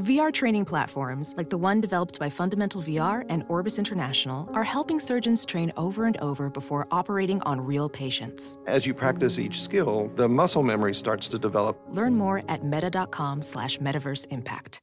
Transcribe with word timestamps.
VR 0.00 0.32
training 0.32 0.64
platforms, 0.64 1.34
like 1.36 1.50
the 1.50 1.56
one 1.56 1.80
developed 1.80 2.18
by 2.18 2.28
Fundamental 2.28 2.82
VR 2.82 3.24
and 3.28 3.44
Orbis 3.48 3.78
International, 3.78 4.50
are 4.52 4.64
helping 4.64 4.98
surgeons 4.98 5.44
train 5.44 5.72
over 5.76 6.06
and 6.06 6.16
over 6.16 6.50
before 6.50 6.88
operating 6.90 7.40
on 7.42 7.60
real 7.60 7.88
patients. 7.88 8.58
As 8.66 8.86
you 8.86 8.92
practice 8.92 9.38
each 9.38 9.62
skill, 9.62 10.10
the 10.16 10.28
muscle 10.28 10.64
memory 10.64 10.94
starts 10.94 11.28
to 11.28 11.38
develop. 11.38 11.80
Learn 11.90 12.16
more 12.16 12.42
at 12.48 12.64
meta.com 12.64 13.40
slash 13.42 13.78
metaverse 13.78 14.26
impact. 14.30 14.80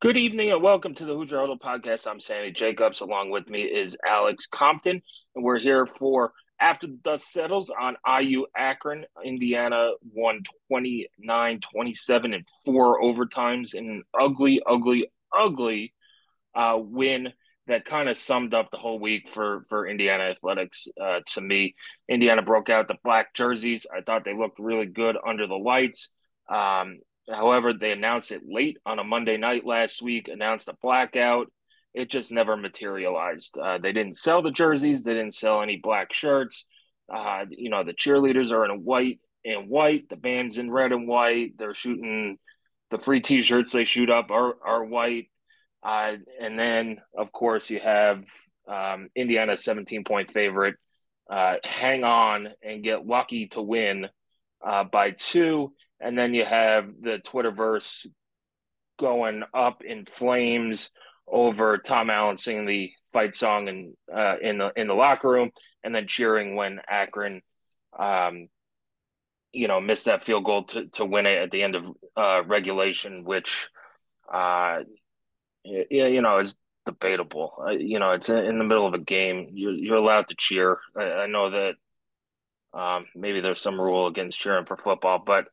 Good 0.00 0.16
evening 0.16 0.52
and 0.52 0.62
welcome 0.62 0.94
to 0.94 1.04
the 1.06 1.14
Hoosier 1.14 1.40
Huddle 1.40 1.58
podcast. 1.58 2.06
I'm 2.06 2.20
Sammy 2.20 2.52
Jacobs. 2.52 3.00
Along 3.00 3.30
with 3.30 3.48
me 3.48 3.62
is 3.62 3.96
Alex 4.06 4.46
Compton, 4.46 5.02
and 5.34 5.44
we're 5.44 5.58
here 5.58 5.86
for 5.86 6.34
after 6.60 6.86
the 6.86 6.98
dust 7.02 7.32
settles 7.32 7.70
on 7.70 7.96
IU 8.06 8.46
Akron. 8.56 9.04
Indiana 9.24 9.92
won 10.12 10.42
29 10.68 11.60
27 11.60 12.34
and 12.34 12.46
four 12.64 13.00
overtimes 13.02 13.74
in 13.74 13.88
an 13.88 14.02
ugly, 14.18 14.62
ugly, 14.66 15.10
ugly 15.36 15.94
uh, 16.54 16.76
win 16.78 17.32
that 17.66 17.84
kind 17.84 18.08
of 18.08 18.16
summed 18.16 18.52
up 18.52 18.70
the 18.70 18.76
whole 18.76 18.98
week 18.98 19.28
for 19.30 19.64
for 19.68 19.86
Indiana 19.86 20.24
athletics 20.24 20.86
uh, 21.00 21.20
to 21.26 21.40
me. 21.40 21.74
Indiana 22.08 22.42
broke 22.42 22.70
out 22.70 22.88
the 22.88 22.96
black 23.02 23.34
jerseys. 23.34 23.86
I 23.94 24.02
thought 24.02 24.24
they 24.24 24.34
looked 24.34 24.58
really 24.58 24.86
good 24.86 25.16
under 25.26 25.46
the 25.46 25.54
lights. 25.54 26.08
Um, 26.48 26.98
However, 27.30 27.72
they 27.72 27.92
announced 27.92 28.32
it 28.32 28.42
late 28.44 28.78
on 28.84 28.98
a 28.98 29.04
Monday 29.04 29.36
night 29.36 29.64
last 29.64 30.02
week, 30.02 30.28
announced 30.28 30.68
a 30.68 30.76
blackout. 30.82 31.50
It 31.94 32.10
just 32.10 32.32
never 32.32 32.56
materialized. 32.56 33.56
Uh, 33.56 33.78
they 33.78 33.92
didn't 33.92 34.16
sell 34.16 34.42
the 34.42 34.50
jerseys, 34.50 35.04
they 35.04 35.14
didn't 35.14 35.34
sell 35.34 35.62
any 35.62 35.76
black 35.76 36.12
shirts. 36.12 36.64
Uh, 37.14 37.44
you 37.50 37.70
know, 37.70 37.84
the 37.84 37.94
cheerleaders 37.94 38.50
are 38.50 38.64
in 38.64 38.84
white 38.84 39.20
and 39.44 39.68
white, 39.68 40.08
the 40.08 40.16
band's 40.16 40.58
in 40.58 40.70
red 40.70 40.92
and 40.92 41.06
white. 41.06 41.52
They're 41.58 41.74
shooting 41.74 42.38
the 42.90 42.98
free 42.98 43.20
t 43.20 43.42
shirts 43.42 43.72
they 43.72 43.84
shoot 43.84 44.10
up 44.10 44.30
are, 44.30 44.54
are 44.64 44.84
white. 44.84 45.30
Uh, 45.82 46.14
and 46.40 46.58
then, 46.58 47.00
of 47.16 47.30
course, 47.30 47.68
you 47.68 47.78
have 47.78 48.24
um, 48.66 49.08
Indiana's 49.14 49.62
17 49.64 50.04
point 50.04 50.32
favorite 50.32 50.76
uh, 51.30 51.56
hang 51.62 52.04
on 52.04 52.48
and 52.62 52.84
get 52.84 53.06
lucky 53.06 53.48
to 53.48 53.62
win 53.62 54.08
uh, 54.64 54.84
by 54.84 55.10
two 55.10 55.72
and 56.00 56.18
then 56.18 56.34
you 56.34 56.44
have 56.44 56.90
the 57.00 57.18
Twitterverse 57.26 58.06
going 58.98 59.42
up 59.52 59.82
in 59.82 60.04
flames 60.04 60.90
over 61.26 61.78
Tom 61.78 62.10
Allen 62.10 62.38
singing 62.38 62.66
the 62.66 62.92
fight 63.12 63.34
song 63.34 63.68
and 63.68 63.94
uh, 64.14 64.36
in 64.40 64.58
the 64.58 64.72
in 64.76 64.86
the 64.88 64.94
locker 64.94 65.28
room, 65.30 65.50
and 65.82 65.94
then 65.94 66.06
cheering 66.06 66.56
when 66.56 66.80
Akron, 66.88 67.42
um, 67.98 68.48
you 69.52 69.68
know, 69.68 69.80
missed 69.80 70.06
that 70.06 70.24
field 70.24 70.44
goal 70.44 70.64
to 70.64 70.86
to 70.88 71.04
win 71.04 71.26
it 71.26 71.38
at 71.38 71.50
the 71.50 71.62
end 71.62 71.76
of 71.76 71.90
uh, 72.16 72.42
regulation, 72.44 73.24
which, 73.24 73.56
uh, 74.32 74.80
yeah, 75.64 76.06
you 76.06 76.22
know, 76.22 76.38
is 76.38 76.54
debatable. 76.86 77.54
Uh, 77.66 77.70
you 77.70 77.98
know, 77.98 78.10
it's 78.10 78.28
in 78.28 78.58
the 78.58 78.64
middle 78.64 78.86
of 78.86 78.94
a 78.94 78.98
game. 78.98 79.50
You're 79.52 79.72
you're 79.72 79.96
allowed 79.96 80.28
to 80.28 80.36
cheer. 80.36 80.78
I, 80.96 81.02
I 81.02 81.26
know 81.26 81.50
that. 81.50 81.74
Um, 82.76 83.06
maybe 83.14 83.40
there's 83.40 83.60
some 83.60 83.80
rule 83.80 84.08
against 84.08 84.40
cheering 84.40 84.66
for 84.66 84.76
football, 84.76 85.22
but 85.24 85.46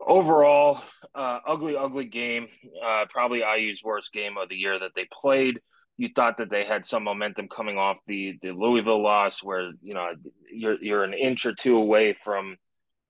overall, 0.00 0.82
uh, 1.14 1.40
ugly, 1.46 1.76
ugly 1.76 2.06
game. 2.06 2.48
Uh, 2.84 3.04
probably 3.08 3.42
IU's 3.42 3.82
worst 3.82 4.12
game 4.12 4.36
of 4.36 4.48
the 4.48 4.56
year 4.56 4.78
that 4.78 4.92
they 4.94 5.06
played. 5.12 5.60
You 5.96 6.08
thought 6.14 6.38
that 6.38 6.50
they 6.50 6.64
had 6.64 6.86
some 6.86 7.04
momentum 7.04 7.48
coming 7.48 7.76
off 7.76 7.98
the 8.06 8.38
the 8.42 8.52
Louisville 8.52 9.02
loss, 9.02 9.42
where 9.42 9.70
you 9.82 9.94
know 9.94 10.12
you're 10.50 10.82
you're 10.82 11.04
an 11.04 11.12
inch 11.12 11.44
or 11.44 11.54
two 11.54 11.76
away 11.76 12.16
from 12.24 12.56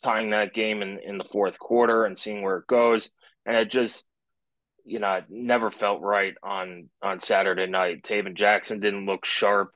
tying 0.02 0.30
that 0.30 0.54
game 0.54 0.82
in 0.82 0.98
in 0.98 1.18
the 1.18 1.24
fourth 1.24 1.58
quarter 1.58 2.04
and 2.04 2.18
seeing 2.18 2.42
where 2.42 2.58
it 2.58 2.66
goes, 2.66 3.10
and 3.46 3.56
it 3.56 3.70
just 3.70 4.08
you 4.84 4.98
know 4.98 5.14
it 5.14 5.24
never 5.28 5.70
felt 5.70 6.00
right 6.00 6.34
on 6.42 6.88
on 7.00 7.20
Saturday 7.20 7.66
night. 7.66 8.02
Tayven 8.02 8.34
Jackson 8.34 8.80
didn't 8.80 9.06
look 9.06 9.24
sharp. 9.24 9.72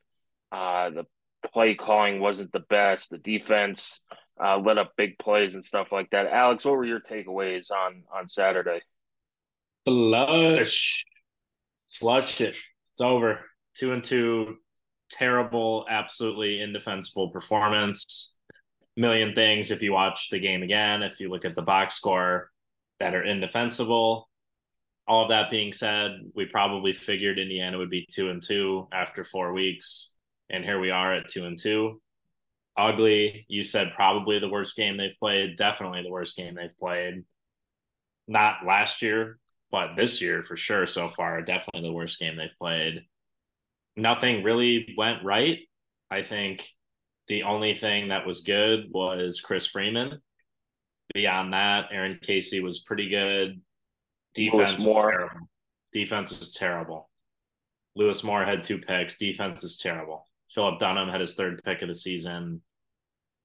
Uh, 0.50 0.90
the 0.90 1.06
play 1.52 1.74
calling 1.74 2.20
wasn't 2.20 2.52
the 2.52 2.64
best. 2.68 3.10
The 3.10 3.18
defense 3.18 4.00
uh, 4.42 4.58
let 4.58 4.78
up 4.78 4.92
big 4.96 5.18
plays 5.18 5.54
and 5.54 5.64
stuff 5.64 5.92
like 5.92 6.10
that. 6.10 6.26
Alex, 6.26 6.64
what 6.64 6.76
were 6.76 6.84
your 6.84 7.00
takeaways 7.00 7.70
on 7.70 8.02
on 8.12 8.28
Saturday? 8.28 8.80
Flush, 9.84 11.04
flush 11.90 12.40
it. 12.40 12.56
It's 12.92 13.00
over. 13.00 13.40
Two 13.76 13.92
and 13.92 14.02
two. 14.02 14.56
Terrible, 15.10 15.86
absolutely 15.88 16.60
indefensible 16.60 17.30
performance. 17.30 18.38
Million 18.96 19.34
things 19.34 19.70
if 19.70 19.82
you 19.82 19.92
watch 19.92 20.30
the 20.30 20.38
game 20.38 20.62
again, 20.62 21.02
if 21.02 21.20
you 21.20 21.28
look 21.28 21.44
at 21.44 21.54
the 21.54 21.62
box 21.62 21.96
score 21.96 22.50
that 23.00 23.14
are 23.14 23.24
indefensible. 23.24 24.28
All 25.06 25.24
of 25.24 25.28
that 25.28 25.50
being 25.50 25.72
said, 25.72 26.12
we 26.34 26.46
probably 26.46 26.92
figured 26.92 27.38
Indiana 27.38 27.76
would 27.76 27.90
be 27.90 28.06
two 28.10 28.30
and 28.30 28.42
two 28.42 28.88
after 28.92 29.24
four 29.24 29.52
weeks. 29.52 30.16
And 30.48 30.64
here 30.64 30.80
we 30.80 30.90
are 30.90 31.14
at 31.14 31.28
two 31.28 31.44
and 31.44 31.58
two 31.58 32.00
ugly. 32.76 33.46
You 33.48 33.62
said 33.62 33.92
probably 33.94 34.38
the 34.38 34.48
worst 34.48 34.76
game 34.76 34.96
they've 34.96 35.16
played. 35.18 35.56
Definitely 35.56 36.02
the 36.02 36.10
worst 36.10 36.36
game 36.36 36.54
they've 36.54 36.78
played. 36.78 37.24
Not 38.26 38.66
last 38.66 39.02
year, 39.02 39.38
but 39.70 39.96
this 39.96 40.20
year 40.20 40.42
for 40.42 40.56
sure 40.56 40.86
so 40.86 41.08
far. 41.08 41.42
Definitely 41.42 41.88
the 41.88 41.94
worst 41.94 42.18
game 42.18 42.36
they've 42.36 42.58
played. 42.58 43.04
Nothing 43.96 44.42
really 44.42 44.94
went 44.96 45.24
right. 45.24 45.60
I 46.10 46.22
think 46.22 46.64
the 47.28 47.44
only 47.44 47.74
thing 47.74 48.08
that 48.08 48.26
was 48.26 48.40
good 48.42 48.86
was 48.90 49.40
Chris 49.40 49.66
Freeman. 49.66 50.20
Beyond 51.14 51.52
that, 51.52 51.88
Aaron 51.92 52.18
Casey 52.20 52.60
was 52.60 52.80
pretty 52.80 53.08
good. 53.08 53.60
Defense 54.34 54.82
was 54.82 54.84
terrible. 54.84 55.48
Defense 55.92 56.38
was 56.38 56.52
terrible. 56.52 57.10
Louis 57.94 58.24
Moore 58.24 58.44
had 58.44 58.62
two 58.62 58.78
picks. 58.78 59.16
Defense 59.16 59.62
is 59.62 59.78
terrible. 59.78 60.26
Phillip 60.54 60.80
Dunnam 60.80 61.10
had 61.10 61.20
his 61.20 61.34
third 61.34 61.62
pick 61.64 61.82
of 61.82 61.88
the 61.88 61.94
season. 61.94 62.62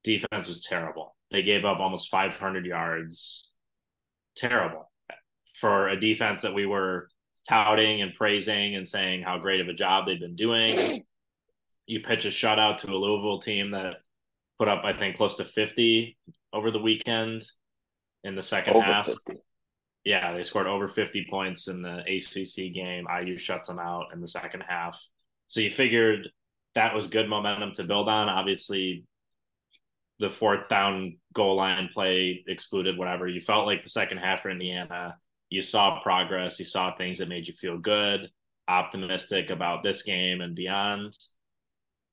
Defense 0.03 0.47
was 0.47 0.63
terrible. 0.63 1.15
They 1.31 1.41
gave 1.41 1.65
up 1.65 1.79
almost 1.79 2.09
500 2.09 2.65
yards. 2.65 3.53
Terrible 4.35 4.89
for 5.55 5.89
a 5.89 5.99
defense 5.99 6.41
that 6.43 6.53
we 6.53 6.65
were 6.65 7.09
touting 7.47 8.01
and 8.01 8.13
praising 8.13 8.75
and 8.75 8.87
saying 8.87 9.23
how 9.23 9.37
great 9.37 9.59
of 9.59 9.67
a 9.67 9.73
job 9.73 10.05
they've 10.05 10.19
been 10.19 10.35
doing. 10.35 11.03
You 11.87 11.99
pitch 12.01 12.25
a 12.25 12.29
shutout 12.29 12.77
to 12.79 12.91
a 12.91 12.95
Louisville 12.95 13.41
team 13.41 13.71
that 13.71 13.97
put 14.57 14.67
up, 14.67 14.83
I 14.85 14.93
think, 14.93 15.17
close 15.17 15.35
to 15.37 15.45
50 15.45 16.17
over 16.53 16.71
the 16.71 16.79
weekend 16.79 17.43
in 18.23 18.35
the 18.35 18.43
second 18.43 18.75
over 18.75 18.85
half. 18.85 19.07
50. 19.07 19.41
Yeah, 20.05 20.31
they 20.33 20.43
scored 20.43 20.67
over 20.67 20.87
50 20.87 21.27
points 21.29 21.67
in 21.67 21.81
the 21.81 21.99
ACC 21.99 22.73
game. 22.73 23.07
IU 23.09 23.37
shuts 23.37 23.67
them 23.67 23.79
out 23.79 24.07
in 24.13 24.21
the 24.21 24.27
second 24.27 24.63
half. 24.67 25.01
So 25.47 25.59
you 25.59 25.71
figured 25.71 26.29
that 26.75 26.93
was 26.93 27.07
good 27.07 27.27
momentum 27.27 27.71
to 27.73 27.83
build 27.83 28.09
on. 28.09 28.29
Obviously, 28.29 29.05
the 30.19 30.29
fourth 30.29 30.67
down 30.69 31.17
goal 31.33 31.55
line 31.55 31.89
play 31.91 32.43
excluded, 32.47 32.97
whatever. 32.97 33.27
You 33.27 33.41
felt 33.41 33.65
like 33.65 33.81
the 33.81 33.89
second 33.89 34.17
half 34.19 34.41
for 34.41 34.49
Indiana, 34.49 35.17
you 35.49 35.61
saw 35.61 36.01
progress, 36.01 36.59
you 36.59 36.65
saw 36.65 36.95
things 36.95 37.17
that 37.17 37.29
made 37.29 37.47
you 37.47 37.53
feel 37.53 37.77
good, 37.77 38.29
optimistic 38.67 39.49
about 39.49 39.81
this 39.81 40.03
game 40.03 40.41
and 40.41 40.55
beyond. 40.55 41.17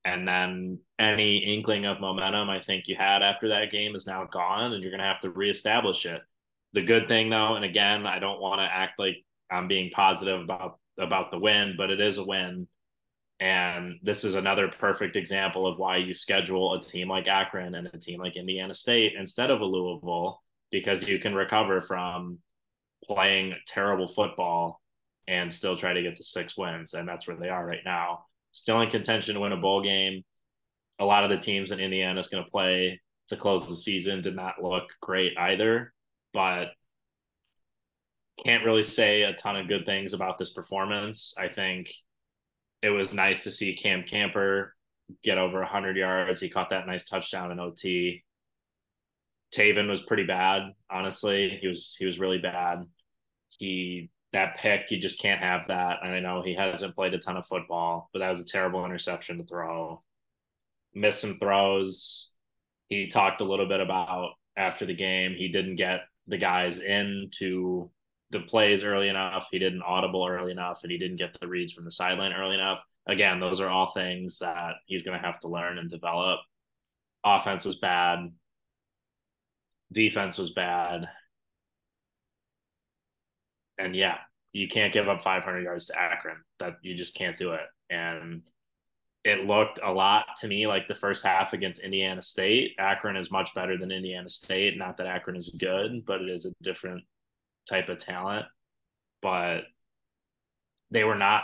And 0.04 0.26
then 0.26 0.78
any 1.00 1.38
inkling 1.38 1.84
of 1.84 2.00
momentum 2.00 2.48
I 2.48 2.60
think 2.60 2.86
you 2.86 2.94
had 2.94 3.22
after 3.22 3.48
that 3.48 3.72
game 3.72 3.96
is 3.96 4.06
now 4.06 4.24
gone, 4.24 4.72
and 4.72 4.80
you're 4.80 4.92
going 4.92 5.00
to 5.00 5.06
have 5.06 5.20
to 5.20 5.30
reestablish 5.30 6.06
it. 6.06 6.22
The 6.74 6.82
good 6.82 7.08
thing, 7.08 7.28
though, 7.28 7.56
and 7.56 7.64
again, 7.64 8.06
I 8.06 8.20
don't 8.20 8.40
want 8.40 8.60
to 8.60 8.64
act 8.64 9.00
like 9.00 9.24
I'm 9.50 9.66
being 9.66 9.90
positive 9.90 10.40
about 10.40 10.78
about 10.98 11.30
the 11.30 11.38
win, 11.38 11.74
but 11.76 11.90
it 11.90 12.00
is 12.00 12.18
a 12.18 12.24
win 12.24 12.68
and 13.38 13.98
this 14.02 14.24
is 14.24 14.34
another 14.34 14.68
perfect 14.68 15.16
example 15.16 15.66
of 15.66 15.78
why 15.78 15.96
you 15.96 16.14
schedule 16.14 16.74
a 16.74 16.80
team 16.80 17.08
like 17.08 17.28
Akron 17.28 17.74
and 17.74 17.90
a 17.92 17.98
team 17.98 18.20
like 18.20 18.36
Indiana 18.36 18.72
State 18.72 19.12
instead 19.18 19.50
of 19.50 19.60
a 19.60 19.64
Louisville, 19.64 20.42
because 20.70 21.06
you 21.06 21.18
can 21.18 21.34
recover 21.34 21.80
from 21.80 22.38
playing 23.04 23.54
terrible 23.66 24.08
football 24.08 24.80
and 25.28 25.52
still 25.52 25.76
try 25.76 25.92
to 25.92 26.02
get 26.02 26.16
the 26.16 26.24
six 26.24 26.56
wins. 26.56 26.94
And 26.94 27.06
that's 27.06 27.26
where 27.26 27.36
they 27.36 27.48
are 27.50 27.66
right 27.66 27.84
now. 27.84 28.24
Still 28.52 28.80
in 28.80 28.90
contention 28.90 29.34
to 29.34 29.40
win 29.40 29.52
a 29.52 29.56
bowl 29.56 29.82
game. 29.82 30.24
A 30.98 31.04
lot 31.04 31.24
of 31.24 31.30
the 31.30 31.36
teams 31.36 31.72
in 31.72 31.80
Indiana 31.80 32.18
is 32.18 32.28
going 32.28 32.44
to 32.44 32.50
play 32.50 33.00
to 33.28 33.36
close 33.36 33.68
the 33.68 33.76
season 33.76 34.22
did 34.22 34.36
not 34.36 34.62
look 34.62 34.84
great 35.02 35.36
either, 35.36 35.92
but 36.32 36.70
can't 38.44 38.64
really 38.64 38.82
say 38.82 39.22
a 39.22 39.34
ton 39.34 39.56
of 39.56 39.68
good 39.68 39.84
things 39.84 40.14
about 40.14 40.38
this 40.38 40.52
performance. 40.52 41.34
I 41.36 41.48
think 41.48 41.90
it 42.82 42.90
was 42.90 43.12
nice 43.12 43.44
to 43.44 43.50
see 43.50 43.74
Cam 43.74 44.02
Camper 44.02 44.74
get 45.22 45.38
over 45.38 45.60
100 45.60 45.96
yards. 45.96 46.40
He 46.40 46.48
caught 46.48 46.70
that 46.70 46.86
nice 46.86 47.04
touchdown 47.04 47.50
in 47.50 47.60
OT. 47.60 48.24
Tayven 49.54 49.88
was 49.88 50.02
pretty 50.02 50.24
bad, 50.24 50.72
honestly. 50.90 51.58
He 51.60 51.68
was 51.68 51.96
he 51.98 52.04
was 52.06 52.18
really 52.18 52.38
bad. 52.38 52.82
He 53.48 54.10
that 54.32 54.58
pick, 54.58 54.90
you 54.90 54.98
just 54.98 55.20
can't 55.20 55.40
have 55.40 55.68
that. 55.68 55.98
And 56.02 56.12
I 56.12 56.20
know 56.20 56.42
he 56.42 56.54
hasn't 56.54 56.94
played 56.94 57.14
a 57.14 57.18
ton 57.18 57.36
of 57.36 57.46
football, 57.46 58.10
but 58.12 58.18
that 58.18 58.28
was 58.28 58.40
a 58.40 58.44
terrible 58.44 58.84
interception 58.84 59.38
to 59.38 59.44
throw. 59.44 60.02
Missed 60.94 61.20
some 61.20 61.38
throws. 61.38 62.34
He 62.88 63.06
talked 63.06 63.40
a 63.40 63.44
little 63.44 63.66
bit 63.66 63.80
about 63.80 64.32
after 64.56 64.84
the 64.84 64.94
game. 64.94 65.34
He 65.34 65.48
didn't 65.48 65.76
get 65.76 66.02
the 66.26 66.38
guys 66.38 66.80
into 66.80 67.90
the 68.30 68.40
plays 68.40 68.84
early 68.84 69.08
enough. 69.08 69.48
He 69.50 69.58
didn't 69.58 69.82
audible 69.82 70.26
early 70.28 70.52
enough, 70.52 70.80
and 70.82 70.90
he 70.90 70.98
didn't 70.98 71.16
get 71.16 71.36
the 71.40 71.48
reads 71.48 71.72
from 71.72 71.84
the 71.84 71.90
sideline 71.90 72.32
early 72.32 72.54
enough. 72.54 72.82
Again, 73.06 73.38
those 73.38 73.60
are 73.60 73.68
all 73.68 73.92
things 73.92 74.38
that 74.40 74.74
he's 74.86 75.02
going 75.02 75.18
to 75.18 75.24
have 75.24 75.38
to 75.40 75.48
learn 75.48 75.78
and 75.78 75.90
develop. 75.90 76.40
Offense 77.24 77.64
was 77.64 77.76
bad. 77.76 78.32
Defense 79.92 80.38
was 80.38 80.50
bad. 80.50 81.08
And 83.78 83.94
yeah, 83.94 84.18
you 84.52 84.66
can't 84.68 84.92
give 84.92 85.08
up 85.08 85.22
500 85.22 85.62
yards 85.62 85.86
to 85.86 86.00
Akron. 86.00 86.38
That 86.58 86.78
you 86.82 86.96
just 86.96 87.14
can't 87.14 87.36
do 87.36 87.52
it. 87.52 87.66
And 87.90 88.42
it 89.22 89.44
looked 89.44 89.80
a 89.82 89.92
lot 89.92 90.24
to 90.40 90.48
me 90.48 90.66
like 90.66 90.88
the 90.88 90.94
first 90.94 91.24
half 91.24 91.52
against 91.52 91.82
Indiana 91.82 92.22
State. 92.22 92.74
Akron 92.78 93.16
is 93.16 93.30
much 93.30 93.54
better 93.54 93.76
than 93.76 93.90
Indiana 93.90 94.28
State. 94.28 94.78
Not 94.78 94.96
that 94.96 95.06
Akron 95.06 95.36
is 95.36 95.56
good, 95.60 96.04
but 96.06 96.22
it 96.22 96.28
is 96.28 96.46
a 96.46 96.52
different 96.62 97.04
type 97.68 97.88
of 97.88 97.98
talent. 97.98 98.46
But 99.22 99.64
they 100.90 101.04
were 101.04 101.16
not 101.16 101.42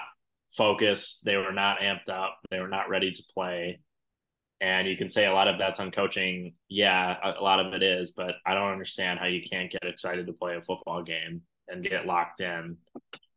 focused. 0.51 1.25
They 1.25 1.37
were 1.37 1.53
not 1.53 1.81
amped 1.81 2.09
up. 2.09 2.39
They 2.51 2.61
were 2.61 2.69
not 2.69 2.89
ready 2.89 3.11
to 3.11 3.23
play. 3.35 3.81
And 4.61 4.87
you 4.87 4.97
can 4.97 5.09
say 5.09 5.27
a 5.27 5.33
lot 5.33 5.49
of 5.49 5.59
that's 5.59 5.81
on 5.81 5.91
coaching. 5.91 6.55
Yeah, 6.69 7.17
a 7.37 7.43
lot 7.43 7.65
of 7.65 7.73
it 7.75 7.83
is, 7.83 8.13
but 8.13 8.37
I 8.47 8.55
don't 8.55 8.71
understand 8.71 9.19
how 9.19 9.27
you 9.27 9.43
can't 9.43 9.71
get 9.71 9.85
excited 9.85 10.27
to 10.27 10.33
play 10.33 10.57
a 10.57 10.63
football 10.63 11.03
game 11.03 11.43
and 11.69 11.83
get 11.83 12.07
locked 12.07 12.41
in. 12.41 12.77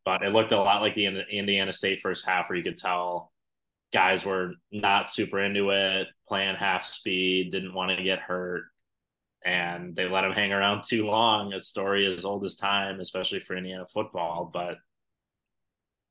But 0.04 0.22
it 0.22 0.34
looked 0.34 0.52
a 0.52 0.60
lot 0.60 0.82
like 0.84 0.94
the 0.94 1.08
Indiana 1.32 1.74
State 1.74 2.02
first 2.02 2.28
half, 2.28 2.48
where 2.48 2.58
you 2.58 2.64
could 2.64 2.78
tell 2.78 3.32
guys 3.92 4.24
were 4.24 4.54
not 4.72 5.10
super 5.10 5.40
into 5.40 5.72
it, 5.72 6.08
playing 6.28 6.56
half 6.56 6.86
speed, 6.86 7.52
didn't 7.52 7.74
want 7.74 7.98
to 7.98 8.04
get 8.04 8.20
hurt, 8.20 8.66
and 9.46 9.96
they 9.96 10.10
let 10.10 10.26
him 10.26 10.32
hang 10.32 10.52
around 10.52 10.84
too 10.84 11.06
long. 11.06 11.54
A 11.54 11.60
story 11.60 12.12
as 12.12 12.26
old 12.26 12.44
as 12.44 12.56
time, 12.56 13.00
especially 13.00 13.40
for 13.40 13.56
Indiana 13.56 13.86
football. 13.94 14.50
But 14.52 14.78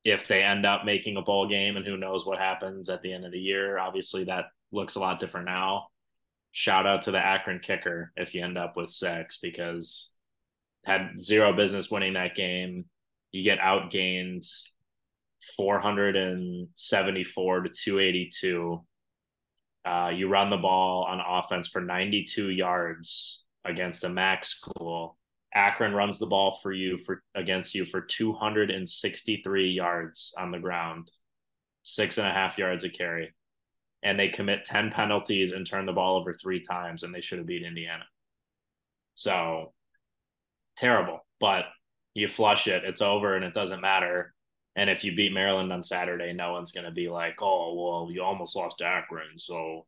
if 0.05 0.27
they 0.27 0.41
end 0.41 0.65
up 0.65 0.85
making 0.85 1.17
a 1.17 1.21
bowl 1.21 1.47
game, 1.47 1.75
and 1.75 1.85
who 1.85 1.97
knows 1.97 2.25
what 2.25 2.39
happens 2.39 2.89
at 2.89 3.01
the 3.01 3.11
end 3.11 3.25
of 3.25 3.33
the 3.33 3.39
year, 3.39 3.77
obviously 3.77 4.23
that 4.23 4.45
looks 4.71 4.95
a 4.95 4.99
lot 4.99 5.19
different 5.19 5.47
now. 5.47 5.87
Shout 6.53 6.87
out 6.87 7.01
to 7.03 7.11
the 7.11 7.19
Akron 7.19 7.59
kicker 7.59 8.13
if 8.15 8.33
you 8.33 8.41
end 8.41 8.57
up 8.57 8.77
with 8.77 8.89
six 8.89 9.39
because 9.39 10.15
had 10.85 11.19
zero 11.19 11.51
business 11.51 11.91
winning 11.91 12.13
that 12.13 12.35
game. 12.35 12.85
You 13.31 13.43
get 13.43 13.59
outgained 13.59 14.47
474 15.57 17.61
to 17.61 17.69
282. 17.69 18.85
Uh, 19.85 20.09
you 20.09 20.27
run 20.27 20.49
the 20.49 20.57
ball 20.57 21.03
on 21.03 21.19
offense 21.19 21.67
for 21.67 21.81
92 21.81 22.51
yards 22.51 23.45
against 23.63 24.03
a 24.03 24.09
MAC 24.09 24.45
school. 24.45 25.17
Akron 25.53 25.93
runs 25.93 26.19
the 26.19 26.25
ball 26.25 26.59
for 26.61 26.73
you 26.73 26.97
for 26.97 27.23
against 27.35 27.75
you 27.75 27.85
for 27.85 28.01
263 28.01 29.69
yards 29.69 30.33
on 30.37 30.51
the 30.51 30.59
ground, 30.59 31.09
six 31.83 32.17
and 32.17 32.27
a 32.27 32.31
half 32.31 32.57
yards 32.57 32.83
a 32.83 32.89
carry 32.89 33.33
and 34.05 34.19
they 34.19 34.29
commit 34.29 34.63
10 34.63 34.91
penalties 34.91 35.51
and 35.51 35.65
turn 35.65 35.87
the 35.87 35.91
ball 35.91 36.15
over 36.15 36.31
three 36.31 36.61
times 36.61 37.01
and 37.01 37.13
they 37.13 37.21
should 37.21 37.39
have 37.39 37.47
beat 37.47 37.63
Indiana. 37.63 38.03
So 39.15 39.73
terrible, 40.77 41.25
but 41.39 41.65
you 42.13 42.27
flush 42.27 42.67
it, 42.67 42.83
it's 42.85 43.01
over 43.01 43.35
and 43.35 43.43
it 43.43 43.55
doesn't 43.55 43.81
matter. 43.81 44.34
And 44.75 44.89
if 44.89 45.03
you 45.03 45.15
beat 45.15 45.31
Maryland 45.31 45.71
on 45.71 45.83
Saturday, 45.83 46.33
no 46.33 46.51
one's 46.51 46.71
going 46.71 46.85
to 46.85 46.91
be 46.91 47.07
like, 47.07 47.41
oh, 47.41 47.73
well, 47.73 48.11
you 48.11 48.21
almost 48.21 48.55
lost 48.55 48.79
to 48.79 48.85
Akron. 48.85 49.37
So 49.39 49.85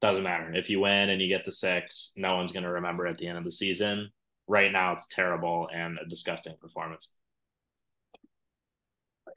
doesn't 0.00 0.24
matter. 0.24 0.52
If 0.52 0.68
you 0.68 0.80
win 0.80 1.10
and 1.10 1.22
you 1.22 1.28
get 1.28 1.44
the 1.44 1.52
six, 1.52 2.12
no 2.16 2.36
one's 2.36 2.52
going 2.52 2.64
to 2.64 2.72
remember 2.72 3.06
at 3.06 3.18
the 3.18 3.28
end 3.28 3.38
of 3.38 3.44
the 3.44 3.52
season. 3.52 4.10
Right 4.48 4.72
now, 4.72 4.92
it's 4.92 5.06
terrible 5.06 5.68
and 5.72 5.98
a 6.04 6.08
disgusting 6.08 6.56
performance. 6.60 7.14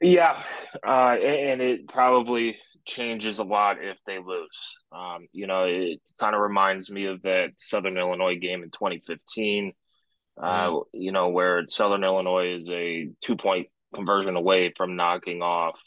Yeah, 0.02 0.42
uh, 0.84 1.14
and 1.14 1.62
it 1.62 1.88
probably 1.88 2.58
changes 2.84 3.38
a 3.38 3.44
lot 3.44 3.82
if 3.82 3.96
they 4.06 4.18
lose. 4.18 4.78
Um, 4.92 5.28
you 5.32 5.46
know, 5.46 5.64
it 5.64 6.00
kind 6.18 6.34
of 6.34 6.40
reminds 6.40 6.90
me 6.90 7.06
of 7.06 7.22
that 7.22 7.50
Southern 7.56 7.96
Illinois 7.96 8.36
game 8.36 8.62
in 8.62 8.70
2015. 8.70 9.72
Uh, 10.38 10.68
mm. 10.68 10.84
you 10.92 11.12
know, 11.12 11.28
where 11.28 11.64
Southern 11.68 12.04
Illinois 12.04 12.56
is 12.56 12.68
a 12.68 13.08
two 13.22 13.36
point 13.36 13.68
conversion 13.96 14.36
away 14.36 14.72
from 14.76 14.96
knocking 14.96 15.42
off 15.42 15.80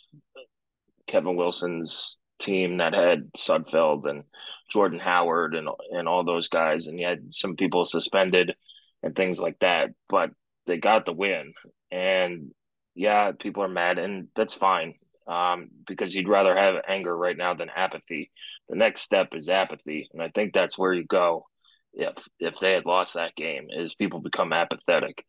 Kevin 1.07 1.35
Wilson's 1.35 2.17
team 2.39 2.77
that 2.77 2.93
had 2.93 3.31
Sudfeld 3.33 4.09
and 4.09 4.23
Jordan 4.71 4.99
Howard 4.99 5.55
and 5.55 5.69
and 5.91 6.07
all 6.07 6.23
those 6.23 6.47
guys, 6.47 6.87
and 6.87 6.99
you 6.99 7.05
had 7.05 7.33
some 7.33 7.55
people 7.55 7.85
suspended 7.85 8.55
and 9.03 9.15
things 9.15 9.39
like 9.39 9.57
that, 9.59 9.91
but 10.09 10.31
they 10.67 10.77
got 10.77 11.05
the 11.05 11.13
win. 11.13 11.53
And 11.91 12.51
yeah, 12.95 13.31
people 13.31 13.63
are 13.63 13.69
mad, 13.69 13.97
and 13.97 14.27
that's 14.35 14.53
fine 14.53 14.95
um, 15.27 15.69
because 15.87 16.13
you'd 16.13 16.27
rather 16.27 16.55
have 16.55 16.75
anger 16.87 17.15
right 17.15 17.37
now 17.37 17.53
than 17.53 17.69
apathy. 17.73 18.31
The 18.67 18.75
next 18.75 19.01
step 19.01 19.29
is 19.33 19.49
apathy, 19.49 20.09
and 20.13 20.21
I 20.21 20.29
think 20.29 20.53
that's 20.53 20.77
where 20.77 20.93
you 20.93 21.05
go 21.05 21.45
if 21.93 22.27
if 22.39 22.59
they 22.59 22.73
had 22.73 22.85
lost 22.85 23.15
that 23.15 23.35
game 23.35 23.67
is 23.69 23.95
people 23.95 24.19
become 24.19 24.53
apathetic, 24.53 25.25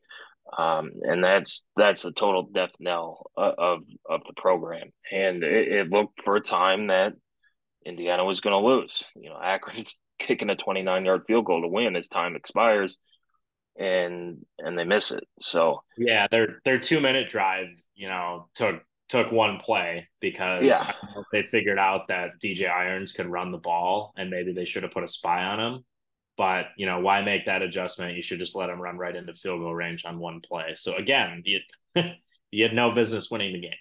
um, 0.56 0.91
and 1.02 1.23
that's 1.23 1.64
that's 1.76 2.05
a 2.05 2.12
total 2.12 2.49
death 2.52 2.73
knell 2.79 3.31
of 3.37 3.81
of 4.08 4.20
the 4.26 4.32
program. 4.37 4.91
And 5.11 5.43
it, 5.43 5.69
it 5.69 5.91
looked 5.91 6.23
for 6.23 6.37
a 6.37 6.41
time 6.41 6.88
that 6.88 7.12
Indiana 7.85 8.25
was 8.25 8.41
going 8.41 8.61
to 8.61 8.67
lose. 8.67 9.05
You 9.17 9.31
know, 9.31 9.37
Akron's 9.37 9.94
kicking 10.19 10.50
a 10.50 10.56
29 10.56 11.05
yard 11.05 11.23
field 11.26 11.47
goal 11.47 11.62
to 11.62 11.69
win 11.69 11.97
as 11.97 12.08
time 12.08 12.37
expires 12.37 12.99
and 13.79 14.38
and 14.58 14.79
they 14.79 14.85
miss 14.85 15.11
it. 15.11 15.25
So 15.41 15.82
yeah, 15.97 16.26
their 16.31 16.61
their 16.64 16.79
two 16.79 17.00
minute 17.00 17.29
drive, 17.29 17.69
you 17.94 18.08
know, 18.08 18.49
took 18.55 18.82
took 19.08 19.32
one 19.32 19.58
play 19.58 20.08
because 20.20 20.62
yeah. 20.62 20.93
they 21.32 21.43
figured 21.43 21.79
out 21.79 22.08
that 22.08 22.41
DJ 22.43 22.70
Irons 22.70 23.12
could 23.12 23.26
run 23.26 23.50
the 23.50 23.58
ball 23.58 24.12
and 24.17 24.31
maybe 24.31 24.53
they 24.53 24.64
should 24.64 24.85
have 24.85 24.93
put 24.93 25.03
a 25.03 25.08
spy 25.08 25.43
on 25.43 25.58
him. 25.58 25.85
But 26.37 26.67
you 26.77 26.87
know, 26.87 27.00
why 27.00 27.23
make 27.23 27.47
that 27.47 27.62
adjustment? 27.62 28.17
You 28.17 28.23
should 28.23 28.38
just 28.38 28.56
let 28.56 28.71
him 28.71 28.81
run 28.81 28.99
right 28.99 29.15
into 29.15 29.35
field 29.35 29.61
goal 29.61 29.75
range 29.75 30.05
on 30.05 30.19
one 30.19 30.41
play. 30.41 30.75
So 30.75 30.94
again, 30.94 31.43
you 31.44 31.61
you 32.50 32.65
had 32.65 32.75
no 32.75 32.93
business 32.93 33.31
winning 33.31 33.53
the 33.53 33.61
game. 33.61 33.73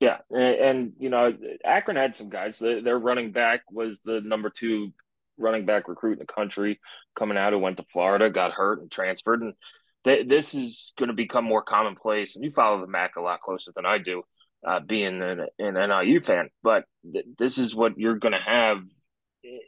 Yeah, 0.00 0.18
and, 0.30 0.40
and 0.40 0.92
you 0.98 1.10
know, 1.10 1.32
Akron 1.64 1.96
had 1.96 2.16
some 2.16 2.28
guys. 2.28 2.58
Their 2.58 2.98
running 2.98 3.32
back 3.32 3.62
was 3.70 4.00
the 4.02 4.20
number 4.20 4.50
two 4.50 4.92
running 5.38 5.64
back 5.64 5.88
recruit 5.88 6.14
in 6.14 6.18
the 6.18 6.26
country 6.26 6.80
coming 7.16 7.36
out 7.36 7.52
who 7.52 7.58
went 7.58 7.76
to 7.78 7.84
Florida, 7.92 8.30
got 8.30 8.52
hurt 8.52 8.80
and 8.80 8.90
transferred, 8.90 9.42
and 9.42 9.54
th- 10.04 10.28
this 10.28 10.54
is 10.54 10.92
going 10.98 11.08
to 11.08 11.14
become 11.14 11.44
more 11.44 11.62
commonplace. 11.62 12.36
And 12.36 12.44
you 12.44 12.50
follow 12.50 12.80
the 12.80 12.86
MAC 12.86 13.16
a 13.16 13.20
lot 13.20 13.40
closer 13.40 13.72
than 13.74 13.86
I 13.86 13.98
do 13.98 14.22
uh, 14.66 14.80
being 14.80 15.22
an, 15.22 15.46
an 15.58 15.74
NIU 15.74 16.20
fan. 16.20 16.48
But 16.62 16.84
th- 17.10 17.26
this 17.38 17.58
is 17.58 17.74
what 17.74 17.98
you're 17.98 18.18
going 18.18 18.34
to 18.34 18.40
have 18.40 18.82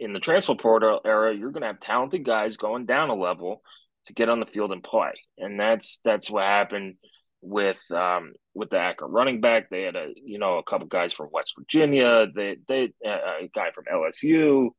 in 0.00 0.12
the 0.12 0.20
transfer 0.20 0.54
portal 0.54 1.00
era. 1.04 1.34
You're 1.34 1.50
going 1.50 1.62
to 1.62 1.68
have 1.68 1.80
talented 1.80 2.24
guys 2.24 2.56
going 2.56 2.86
down 2.86 3.10
a 3.10 3.14
level 3.14 3.62
to 4.06 4.12
get 4.12 4.28
on 4.28 4.40
the 4.40 4.46
field 4.46 4.72
and 4.72 4.82
play, 4.82 5.12
and 5.38 5.58
that's 5.58 6.00
that's 6.04 6.30
what 6.30 6.44
happened 6.44 6.96
with 7.40 7.80
um, 7.90 8.32
with 8.54 8.70
the 8.70 8.78
Akron 8.78 9.12
running 9.12 9.40
back. 9.40 9.70
They 9.70 9.82
had 9.82 9.96
a 9.96 10.12
you 10.14 10.38
know 10.38 10.58
a 10.58 10.64
couple 10.64 10.86
guys 10.86 11.12
from 11.12 11.28
West 11.32 11.54
Virginia. 11.58 12.26
They 12.34 12.56
they 12.68 12.92
uh, 13.06 13.42
a 13.42 13.50
guy 13.54 13.70
from 13.72 13.84
LSU. 13.92 14.70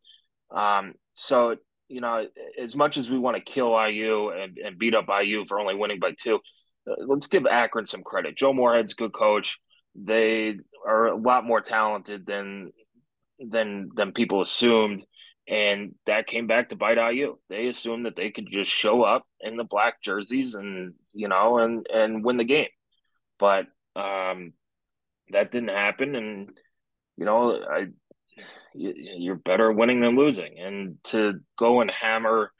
Um, 0.55 0.93
so 1.13 1.55
you 1.87 2.01
know, 2.01 2.25
as 2.59 2.75
much 2.75 2.97
as 2.97 3.09
we 3.09 3.19
want 3.19 3.37
to 3.37 3.43
kill 3.43 3.79
IU 3.79 4.29
and, 4.29 4.57
and 4.57 4.79
beat 4.79 4.95
up 4.95 5.05
IU 5.07 5.45
for 5.45 5.59
only 5.59 5.75
winning 5.75 5.99
by 5.99 6.13
two, 6.19 6.39
uh, 6.89 6.95
let's 7.05 7.27
give 7.27 7.45
Akron 7.45 7.85
some 7.85 8.03
credit. 8.03 8.35
Joe 8.35 8.53
Moorhead's 8.53 8.95
good 8.95 9.13
coach 9.13 9.59
they 9.95 10.57
are 10.85 11.07
a 11.07 11.15
lot 11.15 11.45
more 11.45 11.61
talented 11.61 12.25
than 12.25 12.71
than 13.39 13.89
than 13.96 14.13
people 14.13 14.42
assumed 14.42 15.06
and 15.48 15.94
that 16.08 16.27
came 16.27 16.48
back 16.48 16.70
to 16.70 16.75
bite 16.75 16.98
IU. 16.98 17.38
They 17.50 17.68
assumed 17.68 18.06
that 18.06 18.15
they 18.15 18.32
could 18.32 18.48
just 18.50 18.72
show 18.72 19.04
up 19.04 19.25
in 19.39 19.58
the 19.58 19.63
black 19.63 20.01
jerseys 20.01 20.56
and 20.56 20.94
you 21.13 21.27
know 21.27 21.60
and 21.60 21.86
and 21.94 22.24
win 22.24 22.38
the 22.38 22.44
game, 22.44 22.70
but 23.38 23.68
um, 23.96 24.54
that 25.30 25.51
didn't 25.51 25.70
happen. 25.70 26.15
And 26.15 26.50
you 27.18 27.25
know, 27.25 27.62
I 27.62 27.88
you're 28.74 29.36
better 29.36 29.72
winning 29.72 30.01
than 30.01 30.18
losing. 30.18 30.60
And 30.60 30.98
to 31.06 31.36
go 31.58 31.82
and 31.82 31.92
hammer, 31.92 32.51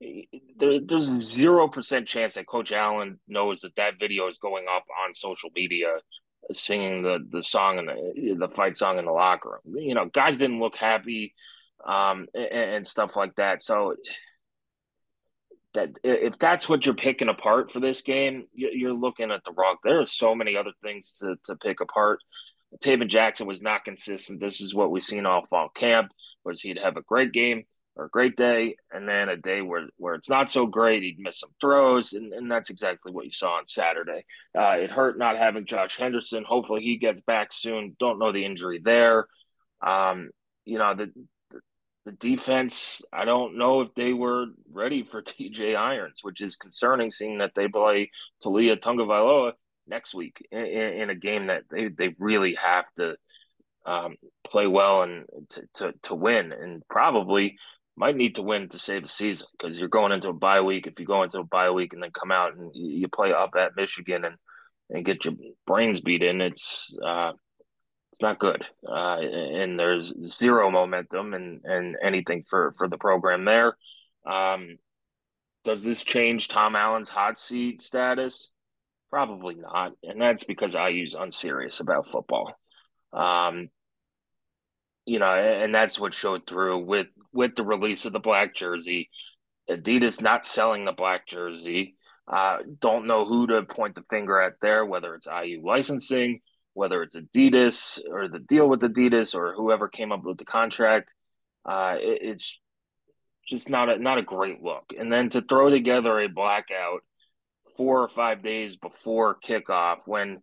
there, 0.00 0.80
there's 0.84 1.06
zero 1.06 1.68
percent 1.68 2.06
chance 2.06 2.34
that 2.34 2.46
Coach 2.46 2.70
Allen 2.70 3.18
knows 3.26 3.60
that 3.60 3.76
that 3.76 3.94
video 3.98 4.28
is 4.28 4.38
going 4.38 4.66
up 4.70 4.84
on 5.06 5.14
social 5.14 5.50
media 5.54 5.96
singing 6.52 7.02
the 7.02 7.18
the 7.30 7.42
song 7.42 7.78
and 7.78 7.88
the 7.88 8.36
the 8.38 8.48
fight 8.54 8.76
song 8.76 8.98
in 8.98 9.04
the 9.04 9.12
locker 9.12 9.60
room. 9.64 9.76
You 9.76 9.94
know, 9.94 10.06
guys 10.06 10.38
didn't 10.38 10.60
look 10.60 10.76
happy, 10.76 11.34
um, 11.84 12.26
and, 12.34 12.46
and 12.52 12.86
stuff 12.86 13.16
like 13.16 13.34
that. 13.36 13.62
So 13.62 13.96
that 15.74 15.90
if 16.02 16.38
that's 16.38 16.68
what 16.68 16.86
you're 16.86 16.94
picking 16.94 17.28
apart 17.28 17.70
for 17.70 17.80
this 17.80 18.02
game, 18.02 18.46
you're 18.52 18.92
looking 18.92 19.30
at 19.30 19.44
the 19.44 19.52
wrong. 19.52 19.76
There 19.84 20.00
are 20.00 20.06
so 20.06 20.34
many 20.34 20.56
other 20.56 20.72
things 20.82 21.12
to 21.20 21.36
to 21.44 21.56
pick 21.56 21.80
apart. 21.80 22.20
Tayven 22.82 23.08
Jackson 23.08 23.46
was 23.46 23.62
not 23.62 23.84
consistent. 23.84 24.40
This 24.40 24.60
is 24.60 24.74
what 24.74 24.90
we've 24.90 25.02
seen 25.02 25.24
all 25.24 25.46
fall 25.46 25.68
camp, 25.68 26.10
was 26.44 26.60
he'd 26.60 26.78
have 26.78 26.96
a 26.96 27.02
great 27.02 27.32
game, 27.32 27.64
or 27.96 28.04
a 28.04 28.10
great 28.10 28.36
day, 28.36 28.76
and 28.92 29.08
then 29.08 29.30
a 29.30 29.36
day 29.36 29.62
where, 29.62 29.88
where 29.96 30.14
it's 30.14 30.28
not 30.28 30.50
so 30.50 30.66
great. 30.66 31.02
He'd 31.02 31.18
miss 31.18 31.40
some 31.40 31.50
throws, 31.60 32.12
and, 32.12 32.32
and 32.32 32.50
that's 32.50 32.68
exactly 32.68 33.10
what 33.10 33.24
you 33.24 33.32
saw 33.32 33.56
on 33.56 33.66
Saturday. 33.66 34.24
Uh, 34.56 34.76
it 34.78 34.90
hurt 34.90 35.18
not 35.18 35.38
having 35.38 35.64
Josh 35.64 35.96
Henderson. 35.96 36.44
Hopefully, 36.44 36.82
he 36.82 36.98
gets 36.98 37.22
back 37.22 37.52
soon. 37.52 37.96
Don't 37.98 38.18
know 38.18 38.32
the 38.32 38.44
injury 38.44 38.80
there. 38.84 39.26
Um, 39.84 40.30
you 40.66 40.78
know, 40.78 40.94
the, 40.94 41.10
the, 41.50 41.60
the 42.04 42.12
defense, 42.12 43.00
I 43.12 43.24
don't 43.24 43.56
know 43.56 43.80
if 43.80 43.94
they 43.94 44.12
were 44.12 44.46
ready 44.70 45.02
for 45.02 45.22
DJ 45.22 45.74
Irons, 45.74 46.20
which 46.22 46.42
is 46.42 46.56
concerning, 46.56 47.10
seeing 47.10 47.38
that 47.38 47.52
they 47.56 47.66
play 47.66 48.10
Taulia 48.44 48.78
Tagovailoa 48.78 49.52
next 49.88 50.14
week 50.14 50.46
in, 50.50 50.58
in, 50.58 51.10
a 51.10 51.14
game 51.14 51.46
that 51.46 51.62
they, 51.70 51.88
they 51.88 52.14
really 52.18 52.56
have 52.56 52.84
to 52.96 53.16
um, 53.86 54.16
play 54.44 54.66
well 54.66 55.02
and 55.02 55.24
to, 55.50 55.62
to, 55.74 55.94
to 56.02 56.14
win 56.14 56.52
and 56.52 56.82
probably 56.88 57.56
might 57.96 58.16
need 58.16 58.34
to 58.34 58.42
win 58.42 58.68
to 58.68 58.78
save 58.78 59.02
the 59.02 59.08
season 59.08 59.46
because 59.58 59.78
you're 59.78 59.88
going 59.88 60.12
into 60.12 60.28
a 60.28 60.34
bye 60.34 60.60
week. 60.60 60.86
If 60.86 61.00
you 61.00 61.06
go 61.06 61.22
into 61.22 61.40
a 61.40 61.44
bye 61.44 61.70
week 61.70 61.92
and 61.92 62.02
then 62.02 62.10
come 62.10 62.30
out 62.30 62.54
and 62.54 62.70
you 62.74 63.08
play 63.08 63.32
up 63.32 63.54
at 63.56 63.76
Michigan 63.76 64.24
and, 64.24 64.36
and 64.90 65.04
get 65.04 65.24
your 65.24 65.34
brains 65.66 66.00
beat 66.00 66.22
in, 66.22 66.40
it's 66.40 66.96
uh, 67.04 67.32
it's 68.12 68.22
not 68.22 68.38
good. 68.38 68.64
Uh, 68.88 69.18
and 69.18 69.78
there's 69.78 70.12
zero 70.24 70.70
momentum 70.70 71.34
and, 71.34 71.60
and 71.64 71.96
anything 72.02 72.44
for, 72.48 72.74
for 72.78 72.88
the 72.88 72.96
program 72.96 73.44
there. 73.44 73.76
Um, 74.26 74.78
does 75.64 75.82
this 75.82 76.02
change 76.02 76.48
Tom 76.48 76.76
Allen's 76.76 77.08
hot 77.08 77.38
seat 77.38 77.82
status? 77.82 78.50
Probably 79.10 79.56
not. 79.56 79.92
And 80.02 80.20
that's 80.20 80.44
because 80.44 80.74
IU's 80.74 81.14
unserious 81.14 81.80
about 81.80 82.08
football. 82.10 82.54
Um, 83.12 83.68
you 85.04 85.18
know, 85.18 85.32
and 85.32 85.74
that's 85.74 86.00
what 86.00 86.14
showed 86.14 86.46
through 86.46 86.78
with 86.84 87.08
with 87.36 87.54
the 87.56 87.64
release 87.64 88.04
of 88.04 88.12
the 88.12 88.18
black 88.18 88.54
jersey. 88.54 89.10
Adidas 89.70 90.20
not 90.20 90.46
selling 90.46 90.84
the 90.84 90.92
black 90.92 91.26
jersey. 91.26 91.96
Uh, 92.26 92.58
don't 92.80 93.06
know 93.06 93.24
who 93.24 93.46
to 93.46 93.62
point 93.62 93.94
the 93.94 94.04
finger 94.10 94.40
at 94.40 94.54
there, 94.60 94.84
whether 94.84 95.14
it's 95.14 95.26
IU 95.26 95.64
licensing, 95.64 96.40
whether 96.74 97.02
it's 97.02 97.16
Adidas 97.16 98.00
or 98.10 98.28
the 98.28 98.38
deal 98.38 98.68
with 98.68 98.80
Adidas 98.80 99.34
or 99.34 99.54
whoever 99.54 99.88
came 99.88 100.12
up 100.12 100.24
with 100.24 100.38
the 100.38 100.44
contract. 100.44 101.12
Uh, 101.64 101.96
it, 101.98 102.18
it's 102.22 102.58
just 103.46 103.70
not 103.70 103.88
a 103.88 103.98
not 103.98 104.18
a 104.18 104.22
great 104.22 104.62
look. 104.62 104.92
And 104.98 105.10
then 105.10 105.30
to 105.30 105.42
throw 105.42 105.70
together 105.70 106.20
a 106.20 106.28
blackout 106.28 107.02
four 107.76 108.02
or 108.02 108.08
five 108.08 108.42
days 108.42 108.76
before 108.76 109.38
kickoff, 109.38 109.98
when 110.06 110.42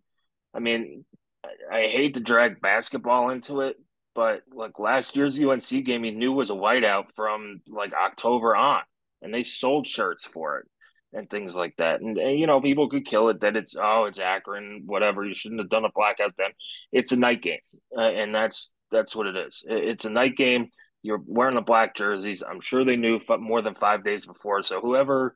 I 0.53 0.59
mean, 0.59 1.03
I, 1.43 1.77
I 1.77 1.88
hate 1.88 2.13
to 2.13 2.19
drag 2.19 2.62
basketball 2.62 3.29
into 3.29 3.62
it, 3.62 3.75
but 4.15 4.41
like 4.53 4.79
last 4.79 5.15
year's 5.15 5.39
UNC 5.39 5.86
game, 5.86 6.03
he 6.03 6.12
knew 6.12 6.32
was 6.32 6.50
a 6.50 6.53
whiteout 6.53 7.05
from 7.15 7.62
like 7.67 7.93
October 7.93 8.55
on, 8.55 8.82
and 9.22 9.34
they 9.34 9.43
sold 9.43 9.88
shirts 9.88 10.25
for 10.25 10.60
it 10.60 10.67
and 11.13 11.29
things 11.29 11.55
like 11.55 11.75
that. 11.77 12.01
And, 12.01 12.17
and, 12.17 12.39
you 12.39 12.48
know, 12.48 12.60
people 12.62 12.89
could 12.89 13.05
kill 13.05 13.29
it 13.29 13.41
that 13.41 13.55
it's 13.55 13.75
oh, 13.79 14.05
it's 14.05 14.20
Akron, 14.20 14.84
whatever. 14.86 15.25
You 15.25 15.34
shouldn't 15.34 15.62
have 15.62 15.70
done 15.70 15.86
a 15.86 15.91
blackout 15.93 16.34
then. 16.38 16.51
It's 16.91 17.12
a 17.12 17.15
night 17.15 17.41
game, 17.41 17.60
uh, 17.98 18.01
and 18.01 18.34
that's 18.34 18.72
that's 18.91 19.15
what 19.15 19.27
it 19.27 19.36
is. 19.36 19.63
It's 19.67 20.05
a 20.05 20.10
night 20.10 20.36
game. 20.36 20.70
You're 21.01 21.22
wearing 21.25 21.55
the 21.55 21.62
black 21.62 21.96
jerseys. 21.96 22.43
I'm 22.48 22.62
sure 22.62 22.86
they 22.86 22.96
knew 22.96 23.20
more 23.39 23.62
than 23.62 23.75
five 23.75 24.05
days 24.05 24.25
before. 24.25 24.62
So 24.62 24.79
whoever 24.79 25.36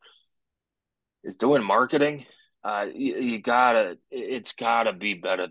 is 1.26 1.36
doing 1.36 1.62
marketing, 1.62 2.26
uh, 2.64 2.86
you, 2.94 3.18
you 3.18 3.42
gotta, 3.42 3.98
it's 4.10 4.54
gotta 4.54 4.94
be 4.94 5.16
better 5.16 5.48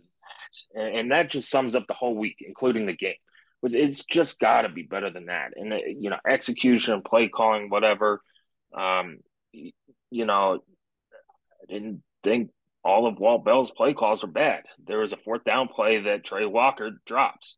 and, 0.74 0.96
and 0.96 1.12
that 1.12 1.30
just 1.30 1.50
sums 1.50 1.74
up 1.74 1.86
the 1.86 1.94
whole 1.94 2.16
week, 2.16 2.36
including 2.40 2.86
the 2.86 2.96
game. 2.96 3.14
Was 3.62 3.74
it's 3.74 4.04
just 4.04 4.38
got 4.38 4.62
to 4.62 4.68
be 4.68 4.82
better 4.82 5.10
than 5.10 5.26
that, 5.26 5.52
and 5.56 5.72
uh, 5.72 5.78
you 5.86 6.10
know, 6.10 6.18
execution, 6.28 7.02
play 7.02 7.28
calling, 7.28 7.70
whatever. 7.70 8.20
Um, 8.74 9.18
you 9.52 10.26
know, 10.26 10.60
I 11.62 11.72
didn't 11.72 12.02
think 12.22 12.50
all 12.84 13.06
of 13.06 13.18
Walt 13.18 13.44
Bell's 13.44 13.70
play 13.70 13.94
calls 13.94 14.22
were 14.22 14.28
bad. 14.28 14.64
There 14.86 14.98
was 14.98 15.12
a 15.12 15.16
fourth 15.16 15.44
down 15.44 15.68
play 15.68 16.02
that 16.02 16.24
Trey 16.24 16.46
Walker 16.46 16.92
drops. 17.04 17.56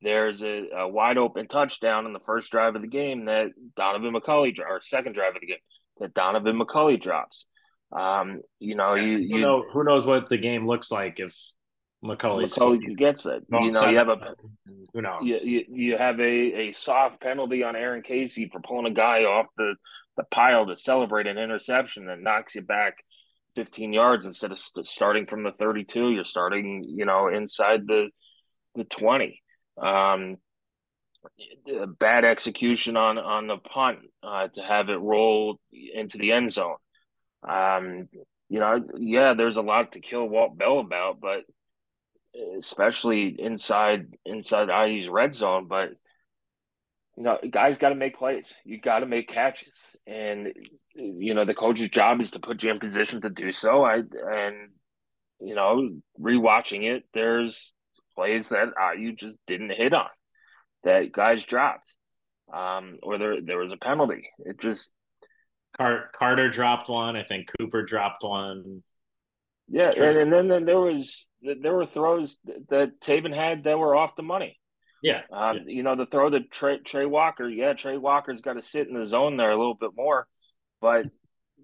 There's 0.00 0.42
a, 0.42 0.68
a, 0.76 0.88
wide 0.88 1.18
open 1.18 1.48
touchdown 1.48 2.06
in 2.06 2.12
the 2.12 2.20
first 2.20 2.52
drive 2.52 2.76
of 2.76 2.82
the 2.82 2.88
game 2.88 3.24
that 3.24 3.48
Donaven 3.76 4.16
McCulley, 4.16 4.56
or 4.60 4.80
second 4.80 5.14
drive 5.14 5.34
of 5.34 5.40
the 5.40 5.48
game 5.48 5.56
that 5.98 6.14
Donaven 6.14 6.62
McCulley 6.62 7.00
drops. 7.00 7.46
Um, 7.90 8.42
you 8.60 8.76
know, 8.76 8.94
you, 8.94 9.16
you 9.16 9.40
know, 9.40 9.64
who 9.72 9.82
knows 9.82 10.06
what 10.06 10.28
the 10.28 10.38
game 10.38 10.66
looks 10.66 10.92
like 10.92 11.18
if 11.18 11.34
McCulley's 12.02 12.54
McCulley 12.54 12.96
gets 12.96 13.26
it. 13.26 13.44
You 13.50 13.72
know, 13.72 13.88
you 13.88 13.96
have 13.96 14.08
a 14.08 14.34
who 14.94 15.02
knows. 15.02 15.22
You, 15.22 15.38
you, 15.42 15.64
you 15.68 15.98
have 15.98 16.20
a, 16.20 16.22
a 16.68 16.72
soft 16.72 17.20
penalty 17.20 17.62
on 17.62 17.74
Aaron 17.74 18.02
Casey 18.02 18.48
for 18.52 18.60
pulling 18.60 18.86
a 18.86 18.94
guy 18.94 19.24
off 19.24 19.46
the, 19.56 19.74
the 20.16 20.24
pile 20.30 20.66
to 20.66 20.76
celebrate 20.76 21.26
an 21.26 21.38
interception 21.38 22.06
that 22.06 22.20
knocks 22.20 22.54
you 22.54 22.62
back 22.62 22.98
15 23.56 23.92
yards 23.92 24.26
instead 24.26 24.52
of 24.52 24.58
st- 24.58 24.86
starting 24.86 25.26
from 25.26 25.42
the 25.42 25.52
32. 25.58 26.12
You're 26.12 26.24
starting, 26.24 26.84
you 26.86 27.04
know, 27.04 27.28
inside 27.28 27.86
the 27.86 28.08
the 28.76 28.84
20. 28.84 29.42
Um, 29.80 30.36
bad 31.98 32.24
execution 32.24 32.96
on 32.96 33.18
on 33.18 33.48
the 33.48 33.56
punt 33.56 33.98
uh, 34.22 34.48
to 34.48 34.62
have 34.62 34.88
it 34.88 34.96
roll 34.96 35.58
into 35.72 36.18
the 36.18 36.32
end 36.32 36.52
zone. 36.52 36.76
Um, 37.48 38.08
you 38.48 38.60
know, 38.60 38.84
yeah, 38.96 39.34
there's 39.34 39.56
a 39.56 39.62
lot 39.62 39.92
to 39.92 40.00
kill 40.00 40.28
Walt 40.28 40.56
Bell 40.56 40.78
about, 40.78 41.20
but 41.20 41.42
especially 42.58 43.36
inside 43.38 44.06
inside 44.24 44.68
IU's 44.68 45.08
red 45.08 45.34
zone. 45.34 45.66
But 45.68 45.90
you 47.16 47.24
know, 47.24 47.38
guys 47.50 47.78
got 47.78 47.88
to 47.88 47.94
make 47.94 48.16
plays. 48.16 48.54
You 48.64 48.80
got 48.80 49.00
to 49.00 49.06
make 49.06 49.28
catches, 49.28 49.96
and 50.06 50.52
you 50.94 51.34
know 51.34 51.44
the 51.44 51.54
coach's 51.54 51.88
job 51.88 52.20
is 52.20 52.32
to 52.32 52.40
put 52.40 52.62
you 52.62 52.70
in 52.70 52.78
position 52.78 53.20
to 53.22 53.30
do 53.30 53.52
so. 53.52 53.84
I 53.84 53.96
and 53.96 54.70
you 55.40 55.54
know, 55.54 55.90
rewatching 56.20 56.84
it, 56.84 57.04
there's 57.12 57.74
plays 58.14 58.48
that 58.48 58.68
IU 58.96 59.14
just 59.14 59.36
didn't 59.46 59.70
hit 59.70 59.92
on 59.92 60.08
that 60.84 61.12
guys 61.12 61.44
dropped, 61.44 61.92
um, 62.52 62.98
or 63.02 63.18
there 63.18 63.40
there 63.42 63.58
was 63.58 63.72
a 63.72 63.76
penalty. 63.76 64.28
It 64.40 64.60
just 64.60 64.92
Carter 65.76 66.50
dropped 66.50 66.88
one. 66.88 67.16
I 67.16 67.22
think 67.22 67.50
Cooper 67.58 67.84
dropped 67.84 68.24
one. 68.24 68.82
Yeah, 69.68 69.90
and, 69.94 70.16
and 70.16 70.32
then, 70.32 70.48
then 70.48 70.64
there 70.64 70.80
was 70.80 71.28
there 71.42 71.74
were 71.74 71.86
throws 71.86 72.38
that 72.70 73.00
Tayven 73.00 73.34
had 73.34 73.64
that 73.64 73.78
were 73.78 73.94
off 73.94 74.16
the 74.16 74.22
money. 74.22 74.58
Yeah, 75.02 75.20
um, 75.30 75.58
yeah. 75.58 75.62
you 75.66 75.82
know 75.82 75.94
the 75.94 76.06
throw 76.06 76.30
to 76.30 76.40
Trey, 76.40 76.78
Trey 76.78 77.06
Walker. 77.06 77.48
Yeah, 77.48 77.74
Trey 77.74 77.98
Walker's 77.98 78.40
got 78.40 78.54
to 78.54 78.62
sit 78.62 78.88
in 78.88 78.98
the 78.98 79.04
zone 79.04 79.36
there 79.36 79.50
a 79.50 79.56
little 79.56 79.76
bit 79.78 79.90
more, 79.94 80.26
but 80.80 81.04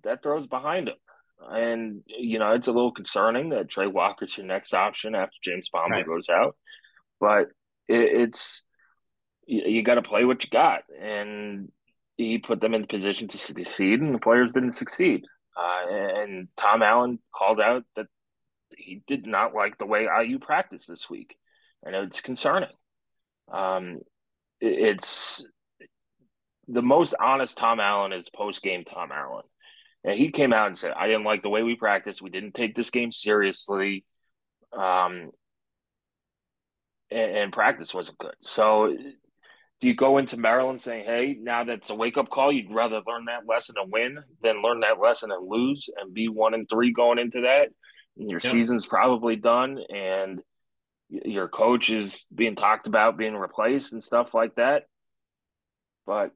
that 0.04 0.22
throws 0.22 0.46
behind 0.46 0.88
him, 0.88 0.96
and 1.40 2.02
you 2.06 2.38
know 2.38 2.52
it's 2.52 2.68
a 2.68 2.72
little 2.72 2.92
concerning 2.92 3.48
that 3.48 3.68
Trey 3.68 3.86
Walker's 3.86 4.36
your 4.36 4.46
next 4.46 4.74
option 4.74 5.14
after 5.14 5.36
James 5.42 5.68
Palmer 5.70 5.96
right. 5.96 6.06
goes 6.06 6.28
out. 6.28 6.56
But 7.20 7.48
it, 7.88 8.20
it's 8.20 8.64
you, 9.46 9.62
you 9.66 9.82
got 9.82 9.96
to 9.96 10.02
play 10.02 10.24
what 10.24 10.44
you 10.44 10.50
got, 10.50 10.82
and 11.00 11.72
he 12.16 12.38
put 12.38 12.60
them 12.60 12.74
in 12.74 12.86
position 12.86 13.28
to 13.28 13.38
succeed, 13.38 14.00
and 14.00 14.14
the 14.14 14.18
players 14.18 14.52
didn't 14.52 14.72
succeed. 14.72 15.24
Uh, 15.56 15.88
and 15.88 16.48
Tom 16.56 16.82
Allen 16.82 17.18
called 17.34 17.60
out 17.60 17.84
that 17.96 18.06
he 18.76 19.02
did 19.06 19.26
not 19.26 19.54
like 19.54 19.78
the 19.78 19.86
way 19.86 20.08
IU 20.22 20.38
practiced 20.38 20.88
this 20.88 21.08
week, 21.08 21.36
and 21.84 21.94
it's 21.94 22.20
concerning. 22.20 22.70
Um, 23.52 24.00
it's 24.60 25.46
the 26.68 26.82
most 26.82 27.14
honest 27.20 27.58
Tom 27.58 27.80
Allen 27.80 28.12
is 28.12 28.28
post 28.30 28.62
game 28.62 28.84
Tom 28.84 29.10
Allen. 29.12 29.44
And 30.04 30.18
he 30.18 30.30
came 30.30 30.52
out 30.52 30.66
and 30.66 30.76
said, 30.76 30.92
I 30.92 31.06
didn't 31.06 31.24
like 31.24 31.42
the 31.42 31.48
way 31.48 31.62
we 31.62 31.76
practiced. 31.76 32.20
We 32.20 32.30
didn't 32.30 32.54
take 32.54 32.74
this 32.74 32.90
game 32.90 33.10
seriously. 33.10 34.04
Um, 34.72 35.30
and, 37.10 37.36
and 37.36 37.52
practice 37.52 37.94
wasn't 37.94 38.18
good. 38.18 38.34
So 38.40 38.94
do 39.84 39.88
you 39.88 39.94
go 39.94 40.16
into 40.16 40.38
Maryland 40.38 40.80
saying, 40.80 41.04
"Hey, 41.04 41.36
now 41.38 41.62
that's 41.62 41.90
a 41.90 41.94
wake 41.94 42.16
up 42.16 42.30
call. 42.30 42.50
You'd 42.50 42.72
rather 42.72 43.02
learn 43.06 43.26
that 43.26 43.46
lesson 43.46 43.74
and 43.78 43.92
win 43.92 44.18
than 44.42 44.62
learn 44.62 44.80
that 44.80 44.98
lesson 44.98 45.30
and 45.30 45.46
lose 45.46 45.90
and 46.00 46.14
be 46.14 46.30
one 46.30 46.54
and 46.54 46.66
three 46.66 46.90
going 46.90 47.18
into 47.18 47.42
that? 47.42 47.68
And 48.16 48.30
your 48.30 48.40
yep. 48.42 48.50
season's 48.50 48.86
probably 48.86 49.36
done, 49.36 49.78
and 49.94 50.40
your 51.10 51.48
coach 51.48 51.90
is 51.90 52.26
being 52.34 52.54
talked 52.54 52.86
about 52.86 53.18
being 53.18 53.36
replaced 53.36 53.92
and 53.92 54.02
stuff 54.02 54.32
like 54.32 54.54
that. 54.54 54.84
But 56.06 56.32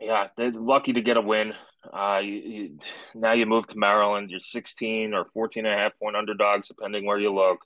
yeah, 0.00 0.26
they're 0.36 0.50
lucky 0.50 0.94
to 0.94 1.02
get 1.02 1.18
a 1.18 1.20
win. 1.20 1.54
Uh, 1.84 2.20
you, 2.20 2.32
you, 2.32 2.78
now 3.14 3.30
you 3.30 3.46
move 3.46 3.68
to 3.68 3.78
Maryland. 3.78 4.28
You're 4.28 4.40
16 4.40 5.14
or 5.14 5.26
14 5.34 5.66
and 5.66 5.72
a 5.72 5.78
half 5.78 5.96
point 6.00 6.16
underdogs, 6.16 6.66
depending 6.66 7.06
where 7.06 7.20
you 7.20 7.32
look, 7.32 7.64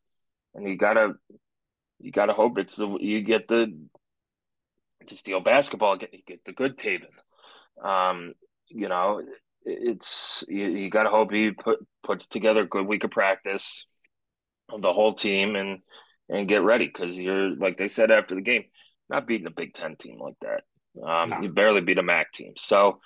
and 0.55 0.69
you 0.69 0.77
gotta 0.77 1.15
you 2.01 2.13
gotta 2.13 2.35
hope 2.35 2.59
it's 2.59 2.77
the 2.77 2.99
you 3.01 3.23
get 3.23 3.49
the 3.49 3.75
to 5.09 5.17
steal 5.17 5.41
basketball, 5.41 5.97
get 5.97 6.13
get 6.27 6.45
the 6.45 6.53
good 6.53 6.77
Tayven. 6.77 7.07
Um, 7.83 8.35
you 8.69 8.89
know, 8.89 9.23
it's 9.65 10.45
you, 10.49 10.67
you 10.69 10.91
got 10.91 11.05
to 11.05 11.11
hope 11.11 11.33
he 11.33 11.51
put 11.51 11.79
puts 12.03 12.29
together 12.29 12.63
a 12.63 12.69
good 12.69 12.87
week 12.87 13.05
of 13.05 13.11
practice 13.11 13.87
the 14.81 14.93
whole 14.93 15.15
team 15.15 15.57
and 15.57 15.81
and 16.29 16.49
get 16.49 16.63
ready 16.63 16.87
because 16.87 17.19
you're 17.19 17.55
like 17.57 17.77
they 17.77 17.89
said 17.89 18.11
after 18.11 18.35
the 18.35 18.41
game, 18.41 18.65
not 19.09 19.27
beating 19.27 19.47
a 19.47 19.51
Big 19.51 19.75
Ten 19.75 19.97
team 19.97 20.19
like 20.21 20.37
that. 20.41 20.63
Um, 21.03 21.31
no. 21.31 21.41
You 21.41 21.49
barely 21.51 21.81
beat 21.81 21.99
a 21.99 22.03
MAC 22.03 22.33
team. 22.33 22.55
So 22.57 23.01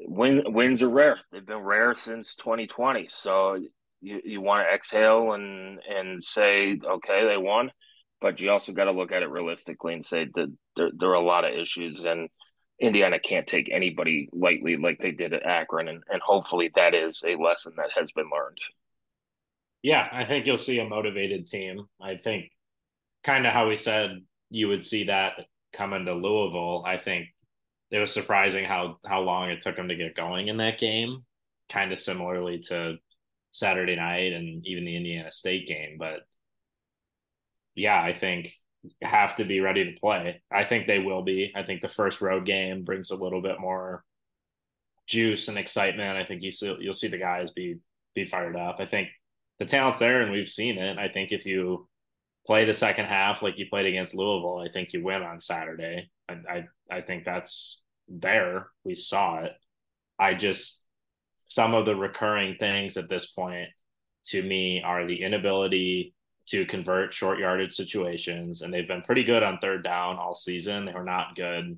win, 0.00 0.42
wins 0.46 0.82
are 0.82 0.88
rare. 0.88 1.18
They've 1.32 1.46
been 1.46 1.58
rare 1.58 1.94
since 1.94 2.34
2020. 2.34 3.06
So 3.08 3.58
you, 4.00 4.20
you 4.24 4.40
want 4.40 4.66
to 4.66 4.74
exhale 4.74 5.32
and 5.32 5.78
and 5.88 6.22
say, 6.22 6.78
okay, 6.84 7.26
they 7.26 7.36
won, 7.36 7.70
but 8.20 8.40
you 8.40 8.50
also 8.50 8.72
got 8.72 8.84
to 8.84 8.92
look 8.92 9.12
at 9.12 9.22
it 9.22 9.30
realistically 9.30 9.94
and 9.94 10.04
say 10.04 10.26
that 10.34 10.52
there, 10.76 10.90
there 10.96 11.10
are 11.10 11.14
a 11.14 11.20
lot 11.20 11.44
of 11.44 11.54
issues 11.54 12.00
and 12.00 12.28
Indiana 12.80 13.18
can't 13.18 13.46
take 13.46 13.70
anybody 13.72 14.28
lightly 14.32 14.76
like 14.76 15.00
they 15.00 15.10
did 15.10 15.32
at 15.32 15.46
Akron, 15.46 15.88
and, 15.88 16.02
and 16.10 16.20
hopefully 16.20 16.70
that 16.74 16.94
is 16.94 17.22
a 17.26 17.36
lesson 17.36 17.72
that 17.76 17.90
has 17.94 18.12
been 18.12 18.28
learned. 18.30 18.58
Yeah, 19.82 20.06
I 20.12 20.24
think 20.24 20.46
you'll 20.46 20.56
see 20.56 20.78
a 20.78 20.88
motivated 20.88 21.46
team. 21.46 21.86
I 22.00 22.16
think 22.16 22.50
kind 23.24 23.46
of 23.46 23.52
how 23.52 23.68
we 23.68 23.76
said 23.76 24.20
you 24.50 24.68
would 24.68 24.84
see 24.84 25.04
that 25.04 25.46
coming 25.74 26.04
to 26.04 26.14
Louisville. 26.14 26.84
I 26.86 26.98
think 26.98 27.28
it 27.90 27.98
was 27.98 28.12
surprising 28.12 28.64
how 28.64 28.98
how 29.06 29.20
long 29.20 29.50
it 29.50 29.60
took 29.60 29.76
them 29.76 29.88
to 29.88 29.96
get 29.96 30.16
going 30.16 30.48
in 30.48 30.58
that 30.58 30.78
game. 30.78 31.24
Kind 31.70 31.92
of 31.92 31.98
similarly 31.98 32.60
to 32.68 32.96
Saturday 33.50 33.96
night 33.96 34.32
and 34.32 34.66
even 34.66 34.84
the 34.84 34.96
Indiana 34.96 35.30
State 35.30 35.66
game, 35.66 35.96
but 35.98 36.20
yeah, 37.76 38.02
I 38.02 38.12
think 38.12 38.52
have 39.02 39.36
to 39.36 39.44
be 39.44 39.60
ready 39.60 39.84
to 39.84 40.00
play. 40.00 40.40
I 40.50 40.64
think 40.64 40.86
they 40.86 40.98
will 40.98 41.22
be. 41.22 41.52
I 41.54 41.62
think 41.62 41.82
the 41.82 41.88
first 41.88 42.20
road 42.20 42.46
game 42.46 42.84
brings 42.84 43.10
a 43.10 43.16
little 43.16 43.42
bit 43.42 43.60
more 43.60 44.04
juice 45.06 45.48
and 45.48 45.58
excitement. 45.58 46.16
I 46.16 46.24
think 46.24 46.42
you 46.42 46.50
see, 46.52 46.76
you'll 46.80 46.94
see 46.94 47.08
the 47.08 47.18
guys 47.18 47.52
be 47.52 47.76
be 48.14 48.24
fired 48.24 48.56
up. 48.56 48.76
I 48.80 48.86
think 48.86 49.08
the 49.58 49.66
talent's 49.66 49.98
there 49.98 50.22
and 50.22 50.32
we've 50.32 50.48
seen 50.48 50.78
it. 50.78 50.98
I 50.98 51.08
think 51.08 51.32
if 51.32 51.46
you 51.46 51.88
play 52.46 52.64
the 52.64 52.72
second 52.72 53.06
half 53.06 53.42
like 53.42 53.58
you 53.58 53.66
played 53.68 53.86
against 53.86 54.14
Louisville, 54.14 54.64
I 54.66 54.72
think 54.72 54.92
you 54.92 55.04
win 55.04 55.22
on 55.22 55.40
Saturday. 55.40 56.10
I 56.28 56.34
I, 56.48 56.64
I 56.90 57.00
think 57.02 57.24
that's 57.24 57.82
there. 58.08 58.68
We 58.84 58.94
saw 58.94 59.44
it. 59.44 59.52
I 60.18 60.34
just 60.34 60.84
some 61.48 61.74
of 61.74 61.86
the 61.86 61.94
recurring 61.94 62.56
things 62.58 62.96
at 62.96 63.08
this 63.08 63.26
point 63.26 63.68
to 64.26 64.42
me 64.42 64.82
are 64.82 65.06
the 65.06 65.22
inability 65.22 66.15
to 66.46 66.64
convert 66.66 67.12
short 67.12 67.38
yardage 67.38 67.74
situations, 67.74 68.62
and 68.62 68.72
they've 68.72 68.86
been 68.86 69.02
pretty 69.02 69.24
good 69.24 69.42
on 69.42 69.58
third 69.58 69.82
down 69.82 70.16
all 70.16 70.34
season. 70.34 70.84
They 70.84 70.92
were 70.92 71.04
not 71.04 71.34
good 71.34 71.76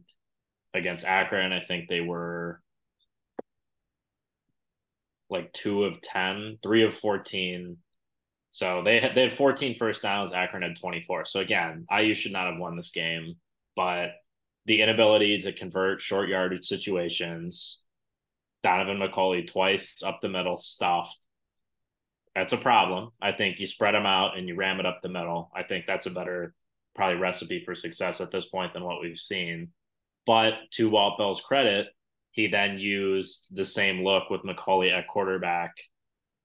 against 0.75 1.07
Akron. 1.07 1.53
I 1.53 1.61
think 1.61 1.89
they 1.89 2.01
were 2.01 2.61
like 5.31 5.53
two 5.53 5.85
of 5.85 6.01
10, 6.03 6.59
three 6.63 6.85
of 6.85 6.95
14. 6.95 7.77
So 8.51 8.83
they 8.83 9.01
had, 9.01 9.15
they 9.15 9.23
had 9.23 9.33
14 9.33 9.75
first 9.75 10.03
downs. 10.03 10.33
Akron 10.33 10.63
had 10.63 10.79
24. 10.79 11.27
So 11.27 11.41
again, 11.41 11.87
IU 11.95 12.15
should 12.15 12.33
not 12.33 12.51
have 12.51 12.59
won 12.59 12.77
this 12.77 12.91
game, 12.91 13.37
but 13.77 14.13
the 14.67 14.83
inability 14.83 15.39
to 15.39 15.53
convert 15.53 16.01
short 16.01 16.29
yardage 16.29 16.67
situations, 16.67 17.83
Donaven 18.65 18.99
McCulley 18.99 19.47
twice 19.47 20.03
up 20.03 20.21
the 20.21 20.29
middle 20.29 20.57
stuffed 20.57 21.19
that's 22.39 22.53
a 22.53 22.57
problem. 22.57 23.11
I 23.21 23.33
think 23.33 23.59
you 23.59 23.67
spread 23.67 23.95
them 23.95 24.07
out 24.07 24.39
and 24.39 24.49
you 24.49 24.55
ram 24.55 24.81
it 24.81 24.87
up 24.87 25.01
the 25.03 25.09
middle. 25.09 25.51
I 25.55 25.63
think 25.63 25.87
that's 25.87 26.07
a 26.07 26.11
better 26.11 26.55
probably 26.95 27.19
recipe 27.19 27.63
for 27.65 27.75
success 27.75 28.21
at 28.21 28.31
this 28.31 28.47
point 28.47 28.73
than 28.73 28.85
what 28.85 29.01
we've 29.01 29.19
seen. 29.19 29.69
But 30.27 30.55
to 30.73 30.91
Walt 30.91 31.19
Bell's 31.19 31.41
credit, 31.41 31.89
he 32.33 32.47
then 32.47 32.79
used 32.79 33.55
the 33.57 33.65
same 33.65 34.05
look 34.05 34.31
with 34.31 34.43
McCulley 34.43 34.93
at 34.93 35.09
quarterback 35.09 35.75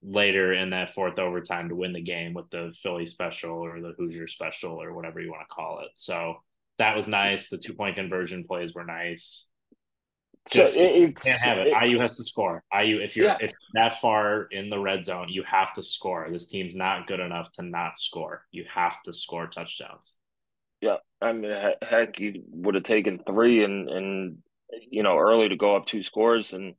later 0.02 0.54
in 0.54 0.72
that 0.72 0.94
fourth 0.94 1.20
overtime 1.20 1.70
to 1.70 1.76
win 1.76 1.94
the 1.94 2.02
game 2.02 2.34
with 2.34 2.50
the 2.50 2.74
Philly 2.82 3.06
special 3.06 3.52
or 3.52 3.80
the 3.80 3.94
Hoosier 3.98 4.28
special 4.28 4.82
or 4.82 4.94
whatever 4.94 5.22
you 5.22 5.30
want 5.32 5.48
to 5.48 5.54
call 5.54 5.80
it. 5.80 5.92
So 5.96 6.38
that 6.80 6.98
was 6.98 7.08
nice. 7.08 7.50
The 7.50 7.58
two 7.58 7.74
point 7.74 7.96
conversion 7.96 8.44
plays 8.44 8.74
were 8.74 8.86
nice. 8.86 9.50
Just 10.52 10.74
so 10.74 10.82
it, 10.82 11.16
can't 11.22 11.42
have 11.42 11.58
it. 11.58 11.68
it. 11.68 11.90
IU 11.90 12.00
has 12.00 12.18
to 12.18 12.24
score. 12.24 12.64
IU, 12.78 13.00
if 13.00 13.16
you're 13.16 13.28
yeah. 13.28 13.38
if 13.40 13.54
that 13.76 14.02
far 14.02 14.44
in 14.52 14.70
the 14.70 14.78
red 14.78 15.06
zone, 15.06 15.30
you 15.30 15.42
have 15.44 15.74
to 15.76 15.84
score. 15.84 16.28
This 16.30 16.48
team's 16.48 16.76
not 16.76 17.08
good 17.08 17.22
enough 17.22 17.52
to 17.54 17.62
not 17.62 17.98
score. 17.98 18.46
You 18.52 18.66
have 18.74 19.02
to 19.04 19.14
score 19.14 19.48
touchdowns. 19.48 20.16
Yeah, 20.82 20.98
I 21.22 21.32
mean, 21.32 21.50
heck, 21.82 22.20
you 22.20 22.44
would 22.50 22.76
have 22.76 22.84
taken 22.84 23.20
three 23.26 23.64
and 23.64 23.90
and 23.90 24.38
you 24.92 25.02
know 25.02 25.18
early 25.18 25.48
to 25.48 25.56
go 25.56 25.78
up 25.78 25.86
two 25.86 26.04
scores 26.04 26.52
and 26.52 26.76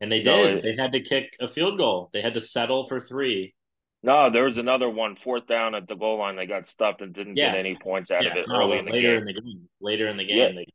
and 0.00 0.10
they 0.10 0.20
did. 0.22 0.56
Know, 0.56 0.60
they 0.60 0.76
had 0.76 0.92
to 0.92 1.00
kick 1.00 1.36
a 1.40 1.46
field 1.46 1.78
goal. 1.78 2.10
They 2.12 2.20
had 2.20 2.34
to 2.34 2.40
settle 2.40 2.86
for 2.88 2.98
three. 2.98 3.54
No, 4.02 4.30
there 4.30 4.44
was 4.44 4.58
another 4.58 4.88
one, 4.88 5.16
fourth 5.16 5.46
down 5.46 5.74
at 5.74 5.88
the 5.88 5.96
goal 5.96 6.18
line. 6.18 6.36
They 6.36 6.46
got 6.46 6.68
stuffed 6.68 7.02
and 7.02 7.12
didn't 7.12 7.36
yeah. 7.36 7.50
get 7.50 7.58
any 7.58 7.76
points 7.76 8.10
out 8.10 8.22
yeah, 8.22 8.30
of 8.30 8.36
it 8.36 8.46
no, 8.48 8.56
early 8.56 8.78
in 8.78 8.84
the 8.84 8.92
later 8.92 9.18
game. 9.18 9.28
in 9.28 9.34
the 9.34 9.40
game. 9.40 9.68
Later 9.80 10.08
in 10.08 10.16
the 10.16 10.24
game, 10.24 10.38
yeah. 10.38 10.48
they 10.54 10.66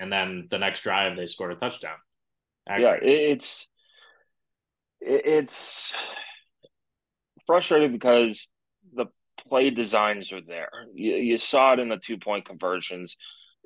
and 0.00 0.10
then 0.10 0.48
the 0.50 0.58
next 0.58 0.80
drive 0.80 1.16
they 1.16 1.26
scored 1.26 1.52
a 1.52 1.56
touchdown. 1.56 1.96
Accurate. 2.68 3.02
Yeah, 3.04 3.10
it's 3.10 3.68
it's 5.00 5.92
frustrating 7.46 7.92
because 7.92 8.48
the 8.94 9.06
play 9.48 9.70
designs 9.70 10.32
are 10.32 10.40
there. 10.40 10.70
You, 10.94 11.14
you 11.14 11.38
saw 11.38 11.74
it 11.74 11.78
in 11.78 11.88
the 11.88 11.98
two 11.98 12.18
point 12.18 12.46
conversions, 12.46 13.16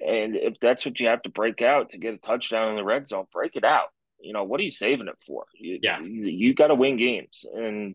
and 0.05 0.37
if 0.37 0.59
that's 0.61 0.85
what 0.85 0.99
you 1.01 1.07
have 1.09 1.23
to 1.23 1.31
break 1.31 1.62
out 1.62 1.90
to 1.90 1.99
get 1.99 2.14
a 2.14 2.18
touchdown 2.18 2.70
in 2.70 2.77
the 2.77 2.85
red 2.85 3.07
zone, 3.07 3.27
break 3.33 3.57
it 3.57 3.64
out. 3.64 3.88
You 4.20 4.33
know 4.33 4.44
what 4.44 4.59
are 4.61 4.64
you 4.64 4.73
saving 4.73 5.09
it 5.09 5.18
for? 5.25 5.44
You, 5.55 5.79
yeah, 5.83 6.01
you, 6.01 6.27
you 6.27 6.55
got 6.55 6.68
to 6.68 6.75
win 6.75 6.97
games, 6.97 7.44
and 7.55 7.94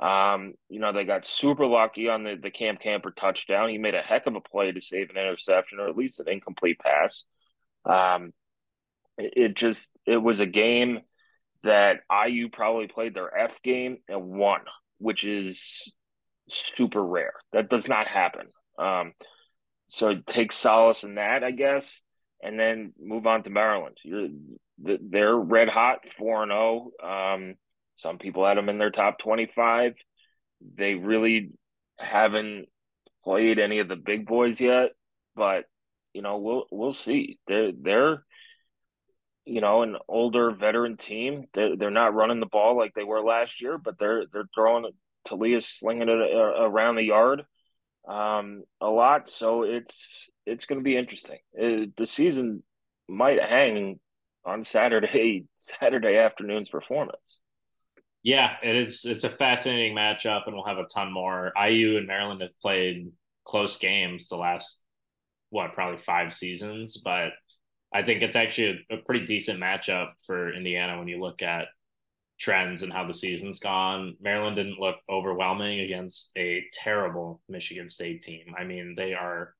um, 0.00 0.54
you 0.68 0.80
know 0.80 0.92
they 0.92 1.04
got 1.04 1.24
super 1.24 1.66
lucky 1.66 2.08
on 2.08 2.24
the 2.24 2.36
the 2.36 2.50
Cam 2.50 2.76
Camper 2.76 3.10
touchdown. 3.10 3.70
He 3.70 3.78
made 3.78 3.94
a 3.94 4.02
heck 4.02 4.26
of 4.26 4.34
a 4.34 4.40
play 4.40 4.70
to 4.72 4.80
save 4.82 5.08
an 5.08 5.16
interception 5.16 5.78
or 5.78 5.88
at 5.88 5.96
least 5.96 6.20
an 6.20 6.28
incomplete 6.28 6.78
pass. 6.78 7.24
Um, 7.84 8.32
it, 9.18 9.32
it 9.36 9.54
just 9.54 9.96
it 10.06 10.16
was 10.16 10.40
a 10.40 10.46
game 10.46 11.00
that 11.62 12.00
IU 12.10 12.48
probably 12.48 12.86
played 12.86 13.14
their 13.14 13.36
F 13.36 13.60
game 13.62 13.98
and 14.08 14.22
won, 14.28 14.60
which 14.98 15.24
is 15.24 15.94
super 16.48 17.04
rare. 17.04 17.34
That 17.52 17.68
does 17.68 17.86
not 17.86 18.06
happen. 18.06 18.46
Um, 18.78 19.12
so 19.86 20.16
take 20.26 20.52
solace 20.52 21.04
in 21.04 21.16
that, 21.16 21.44
I 21.44 21.50
guess, 21.50 22.00
and 22.42 22.58
then 22.58 22.92
move 23.00 23.26
on 23.26 23.42
to 23.42 23.50
Maryland. 23.50 23.98
You're, 24.04 24.28
they're 24.78 25.36
red 25.36 25.68
hot, 25.68 25.98
four 26.16 26.42
and 26.42 26.50
zero. 26.50 26.90
Oh. 27.02 27.34
Um, 27.34 27.54
some 27.96 28.16
people 28.16 28.46
had 28.46 28.56
them 28.56 28.70
in 28.70 28.78
their 28.78 28.90
top 28.90 29.18
twenty-five. 29.18 29.92
They 30.76 30.94
really 30.94 31.50
haven't 31.98 32.66
played 33.22 33.58
any 33.58 33.80
of 33.80 33.88
the 33.88 33.96
big 33.96 34.26
boys 34.26 34.58
yet, 34.58 34.92
but 35.36 35.64
you 36.12 36.22
know, 36.22 36.38
we'll 36.38 36.66
we'll 36.70 36.94
see. 36.94 37.38
They're 37.46 37.72
they're 37.72 38.24
you 39.44 39.60
know 39.60 39.82
an 39.82 39.96
older 40.08 40.50
veteran 40.50 40.96
team. 40.96 41.46
They're 41.54 41.76
they're 41.76 41.90
not 41.90 42.14
running 42.14 42.40
the 42.40 42.46
ball 42.46 42.76
like 42.76 42.94
they 42.94 43.04
were 43.04 43.22
last 43.22 43.60
year, 43.60 43.78
but 43.78 43.98
they're 43.98 44.24
they're 44.32 44.48
throwing 44.54 44.84
it. 44.84 44.94
Taulia's 45.28 45.66
slinging 45.66 46.08
it 46.08 46.34
uh, 46.34 46.62
around 46.62 46.96
the 46.96 47.04
yard 47.04 47.44
um, 48.08 48.64
a 48.80 48.88
lot. 48.88 49.28
So 49.28 49.62
it's 49.62 49.96
it's 50.46 50.66
going 50.66 50.80
to 50.80 50.84
be 50.84 50.96
interesting. 50.96 51.38
It, 51.52 51.96
the 51.96 52.06
season 52.06 52.62
might 53.08 53.42
hang 53.42 54.00
on 54.44 54.64
Saturday 54.64 55.44
Saturday 55.80 56.16
afternoon's 56.16 56.68
performance. 56.68 57.40
Yeah, 58.22 58.56
it 58.62 58.76
is. 58.76 59.04
It's 59.06 59.24
a 59.24 59.30
fascinating 59.30 59.96
matchup, 59.96 60.42
and 60.46 60.54
we'll 60.54 60.66
have 60.66 60.78
a 60.78 60.84
ton 60.84 61.10
more. 61.12 61.52
IU 61.56 61.96
and 61.96 62.06
Maryland 62.06 62.42
have 62.42 62.58
played 62.60 63.10
close 63.44 63.78
games 63.78 64.28
the 64.28 64.36
last 64.36 64.82
what 65.50 65.74
probably 65.74 65.98
five 65.98 66.32
seasons, 66.32 66.96
but 66.96 67.32
I 67.92 68.02
think 68.02 68.22
it's 68.22 68.36
actually 68.36 68.84
a, 68.90 68.94
a, 68.94 68.98
pretty 68.98 69.26
decent 69.26 69.60
matchup 69.60 70.12
for 70.24 70.52
Indiana 70.52 70.98
when 70.98 71.08
you 71.08 71.20
look 71.20 71.42
at 71.42 71.66
trends 72.38 72.82
and 72.82 72.92
how 72.92 73.06
the 73.06 73.12
season's 73.12 73.58
gone. 73.58 74.16
Maryland 74.20 74.56
didn't 74.56 74.78
look 74.78 74.96
overwhelming 75.08 75.80
against 75.80 76.32
a 76.38 76.64
terrible 76.72 77.40
Michigan 77.48 77.88
State 77.88 78.22
team. 78.22 78.54
I 78.58 78.64
mean, 78.64 78.94
they 78.96 79.12
are 79.12 79.54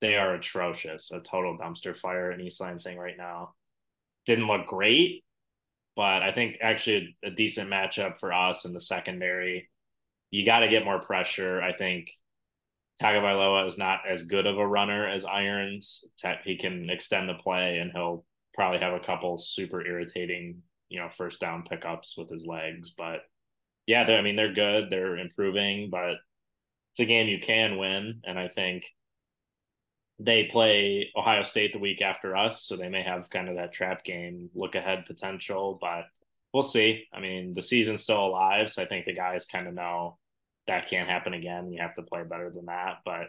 they 0.00 0.16
are 0.16 0.34
atrocious, 0.34 1.12
a 1.12 1.20
total 1.20 1.56
dumpster 1.56 1.96
fire 1.96 2.32
in 2.32 2.40
East 2.40 2.60
Lansing 2.60 2.98
right 2.98 3.16
now. 3.16 3.54
Didn't 4.26 4.48
look 4.48 4.66
great, 4.66 5.24
but 5.94 6.22
I 6.22 6.32
think 6.32 6.58
actually 6.60 7.16
a, 7.22 7.28
a 7.28 7.30
decent 7.30 7.70
matchup 7.70 8.18
for 8.18 8.32
us 8.32 8.64
in 8.64 8.72
the 8.72 8.80
secondary. 8.80 9.68
You 10.30 10.44
got 10.44 10.60
to 10.60 10.68
get 10.68 10.84
more 10.84 11.00
pressure. 11.00 11.60
I 11.60 11.72
think 11.72 12.10
Tagovailoa 13.02 13.66
is 13.66 13.76
not 13.76 14.00
as 14.08 14.22
good 14.22 14.46
of 14.46 14.58
a 14.58 14.66
runner 14.66 15.08
as 15.08 15.24
Irons. 15.24 16.04
He 16.44 16.56
can 16.56 16.88
extend 16.88 17.28
the 17.28 17.34
play, 17.34 17.78
and 17.78 17.90
he'll 17.92 18.24
probably 18.54 18.78
have 18.78 18.94
a 18.94 19.04
couple 19.04 19.38
super 19.38 19.84
irritating, 19.84 20.62
you 20.88 21.00
know, 21.00 21.08
first 21.08 21.40
down 21.40 21.64
pickups 21.68 22.16
with 22.16 22.30
his 22.30 22.46
legs. 22.46 22.94
But 22.96 23.22
yeah, 23.86 24.02
I 24.02 24.22
mean, 24.22 24.36
they're 24.36 24.52
good. 24.52 24.88
They're 24.88 25.16
improving, 25.18 25.90
but 25.90 26.16
it's 26.92 27.00
a 27.00 27.06
game 27.06 27.26
you 27.26 27.40
can 27.40 27.76
win, 27.76 28.20
and 28.24 28.38
I 28.38 28.48
think 28.48 28.84
they 30.18 30.44
play 30.44 31.10
Ohio 31.16 31.42
State 31.42 31.72
the 31.72 31.80
week 31.80 32.02
after 32.02 32.36
us, 32.36 32.62
so 32.62 32.76
they 32.76 32.88
may 32.88 33.02
have 33.02 33.30
kind 33.30 33.48
of 33.48 33.56
that 33.56 33.72
trap 33.72 34.04
game 34.04 34.50
look 34.54 34.76
ahead 34.76 35.06
potential, 35.06 35.78
but 35.80 36.04
we'll 36.54 36.62
see. 36.62 37.06
I 37.12 37.18
mean, 37.18 37.54
the 37.54 37.62
season's 37.62 38.04
still 38.04 38.26
alive, 38.26 38.70
so 38.70 38.82
I 38.82 38.86
think 38.86 39.06
the 39.06 39.14
guys 39.14 39.46
kind 39.46 39.66
of 39.66 39.74
know 39.74 40.18
that 40.66 40.88
can't 40.88 41.08
happen 41.08 41.34
again. 41.34 41.72
You 41.72 41.80
have 41.80 41.94
to 41.96 42.02
play 42.02 42.22
better 42.22 42.50
than 42.50 42.66
that. 42.66 42.98
But 43.04 43.28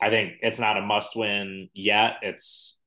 I 0.00 0.10
think 0.10 0.34
it's 0.40 0.58
not 0.58 0.76
a 0.76 0.82
must 0.82 1.16
win 1.16 1.68
yet. 1.74 2.16
It's 2.22 2.80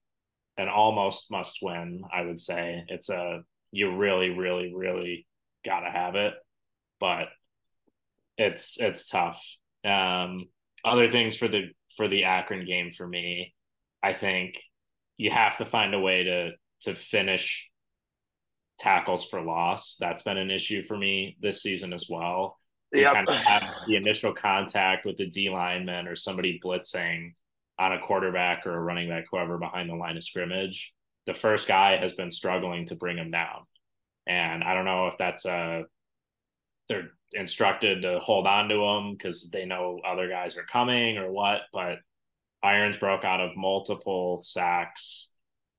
an 0.57 0.69
almost 0.69 1.31
must 1.31 1.59
win. 1.61 2.03
I 2.13 2.21
would 2.21 2.39
say 2.39 2.83
it's 2.87 3.09
a 3.09 3.43
you 3.71 3.95
really, 3.95 4.29
really, 4.29 4.73
really 4.73 5.25
gotta 5.65 5.89
have 5.89 6.15
it, 6.15 6.33
but 6.99 7.29
it's 8.37 8.77
it's 8.79 9.09
tough. 9.09 9.43
Um, 9.83 10.45
other 10.83 11.09
things 11.09 11.35
for 11.35 11.47
the 11.47 11.69
for 11.97 12.07
the 12.07 12.25
Akron 12.25 12.65
game 12.65 12.91
for 12.91 13.07
me, 13.07 13.53
I 14.03 14.13
think 14.13 14.59
you 15.17 15.31
have 15.31 15.57
to 15.57 15.65
find 15.65 15.93
a 15.93 15.99
way 15.99 16.23
to 16.23 16.51
to 16.81 16.95
finish 16.95 17.69
tackles 18.79 19.25
for 19.25 19.41
loss. 19.41 19.95
That's 19.99 20.23
been 20.23 20.37
an 20.37 20.51
issue 20.51 20.83
for 20.83 20.97
me 20.97 21.37
this 21.41 21.61
season 21.61 21.93
as 21.93 22.07
well. 22.09 22.57
Yeah, 22.93 23.13
kind 23.13 23.29
of 23.29 23.35
have 23.35 23.63
the 23.87 23.95
initial 23.95 24.33
contact 24.33 25.05
with 25.05 25.17
the 25.17 25.27
D 25.27 25.49
lineman 25.49 26.07
or 26.07 26.15
somebody 26.15 26.59
blitzing 26.63 27.33
on 27.79 27.93
a 27.93 27.99
quarterback 27.99 28.67
or 28.67 28.75
a 28.75 28.81
running 28.81 29.09
back, 29.09 29.25
whoever 29.31 29.57
behind 29.57 29.89
the 29.89 29.95
line 29.95 30.17
of 30.17 30.23
scrimmage. 30.23 30.93
The 31.25 31.33
first 31.33 31.67
guy 31.67 31.97
has 31.97 32.13
been 32.13 32.31
struggling 32.31 32.85
to 32.87 32.95
bring 32.95 33.17
him 33.17 33.31
down. 33.31 33.63
And 34.27 34.63
I 34.63 34.73
don't 34.73 34.85
know 34.85 35.07
if 35.07 35.17
that's 35.17 35.45
a 35.45 35.85
they're 36.89 37.11
instructed 37.33 38.01
to 38.01 38.19
hold 38.19 38.45
on 38.45 38.67
to 38.69 38.83
him 38.83 39.13
because 39.13 39.49
they 39.49 39.65
know 39.65 39.99
other 40.05 40.27
guys 40.27 40.57
are 40.57 40.65
coming 40.65 41.17
or 41.17 41.31
what, 41.31 41.61
but 41.71 41.99
Irons 42.61 42.97
broke 42.97 43.23
out 43.23 43.39
of 43.39 43.55
multiple 43.55 44.37
sacks. 44.43 45.33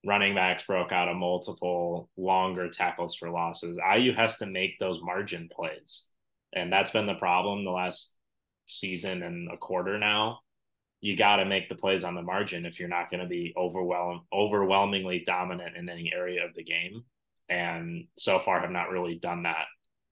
Running 0.04 0.34
backs 0.34 0.64
broke 0.64 0.90
out 0.90 1.08
of 1.08 1.16
multiple 1.16 2.10
longer 2.16 2.68
tackles 2.68 3.14
for 3.14 3.30
losses. 3.30 3.78
IU 3.94 4.12
has 4.14 4.36
to 4.38 4.46
make 4.46 4.78
those 4.78 5.00
margin 5.00 5.48
plays. 5.54 6.08
And 6.54 6.72
that's 6.72 6.90
been 6.90 7.06
the 7.06 7.14
problem 7.14 7.64
the 7.64 7.70
last 7.70 8.16
season 8.66 9.22
and 9.22 9.50
a 9.50 9.56
quarter 9.56 9.98
now. 9.98 10.40
You 11.00 11.16
got 11.16 11.36
to 11.36 11.44
make 11.44 11.68
the 11.68 11.74
plays 11.74 12.04
on 12.04 12.14
the 12.14 12.22
margin 12.22 12.64
if 12.64 12.78
you're 12.78 12.88
not 12.88 13.10
going 13.10 13.22
to 13.22 13.28
be 13.28 13.52
overwhelm 13.56 14.22
overwhelmingly 14.32 15.24
dominant 15.26 15.76
in 15.76 15.88
any 15.88 16.12
area 16.14 16.44
of 16.44 16.54
the 16.54 16.62
game. 16.62 17.02
And 17.48 18.06
so 18.16 18.38
far 18.38 18.60
have 18.60 18.70
not 18.70 18.90
really 18.90 19.16
done 19.16 19.42
that 19.42 19.66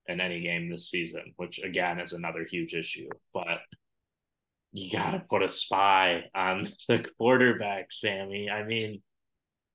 in 0.08 0.20
any 0.20 0.40
game 0.40 0.68
this 0.68 0.90
season, 0.90 1.32
which 1.36 1.60
again 1.60 2.00
is 2.00 2.12
another 2.12 2.44
huge 2.44 2.74
issue. 2.74 3.08
But 3.32 3.60
you 4.72 4.90
got 4.90 5.12
to 5.12 5.22
put 5.30 5.42
a 5.42 5.48
spy 5.48 6.24
on 6.34 6.66
the 6.88 7.04
quarterback, 7.18 7.92
Sammy. 7.92 8.50
I 8.50 8.64
mean, 8.64 9.02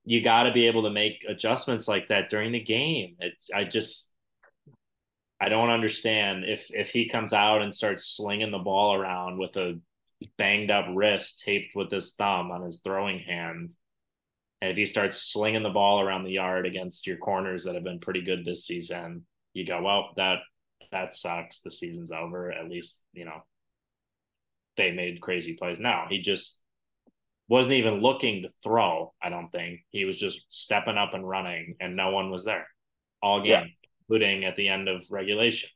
you 0.04 0.21
got 0.21 0.43
to 0.43 0.51
be 0.51 0.67
able 0.67 0.84
to 0.84 0.89
make 0.89 1.25
adjustments 1.28 1.88
like 1.88 2.10
that 2.10 2.30
during 2.30 2.51
the 2.51 2.60
game. 2.60 3.15
It, 3.19 3.34
I 3.54 3.63
just, 3.63 4.14
I 5.39 5.49
don't 5.49 5.69
understand 5.69 6.45
if 6.45 6.67
if 6.73 6.89
he 6.89 7.09
comes 7.09 7.33
out 7.33 7.61
and 7.61 7.73
starts 7.73 8.15
slinging 8.15 8.51
the 8.51 8.57
ball 8.57 8.93
around 8.93 9.37
with 9.37 9.55
a 9.57 9.79
banged 10.37 10.71
up 10.71 10.85
wrist 10.93 11.43
taped 11.43 11.75
with 11.75 11.91
his 11.91 12.13
thumb 12.15 12.51
on 12.51 12.63
his 12.63 12.79
throwing 12.83 13.19
hand. 13.19 13.71
And 14.61 14.71
if 14.71 14.77
he 14.77 14.85
starts 14.85 15.21
slinging 15.21 15.63
the 15.63 15.69
ball 15.69 15.99
around 15.99 16.23
the 16.23 16.31
yard 16.31 16.65
against 16.65 17.05
your 17.05 17.17
corners 17.17 17.65
that 17.65 17.75
have 17.75 17.83
been 17.83 17.99
pretty 17.99 18.21
good 18.21 18.45
this 18.45 18.65
season, 18.65 19.25
you 19.53 19.65
go, 19.65 19.81
well, 19.81 20.11
that 20.15 20.39
that 20.91 21.15
sucks. 21.15 21.59
The 21.59 21.71
season's 21.71 22.11
over. 22.11 22.51
At 22.51 22.69
least, 22.69 23.03
you 23.11 23.25
know, 23.25 23.43
they 24.77 24.91
made 24.91 25.21
crazy 25.21 25.57
plays. 25.57 25.79
Now 25.79 26.05
he 26.09 26.21
just 26.21 26.61
wasn't 27.49 27.75
even 27.75 28.01
looking 28.01 28.43
to 28.43 28.49
throw, 28.63 29.13
I 29.21 29.29
don't 29.29 29.51
think. 29.51 29.81
He 29.89 30.05
was 30.05 30.17
just 30.17 30.45
stepping 30.49 30.97
up 30.97 31.13
and 31.13 31.27
running 31.27 31.75
and 31.79 31.95
no 31.95 32.11
one 32.11 32.31
was 32.31 32.45
there 32.45 32.67
all 33.25 33.41
game, 33.41 33.47
yeah. 33.49 33.63
Including 34.07 34.45
at 34.45 34.55
the 34.55 34.67
end 34.69 34.87
of 34.87 35.05
regulation. 35.09 35.69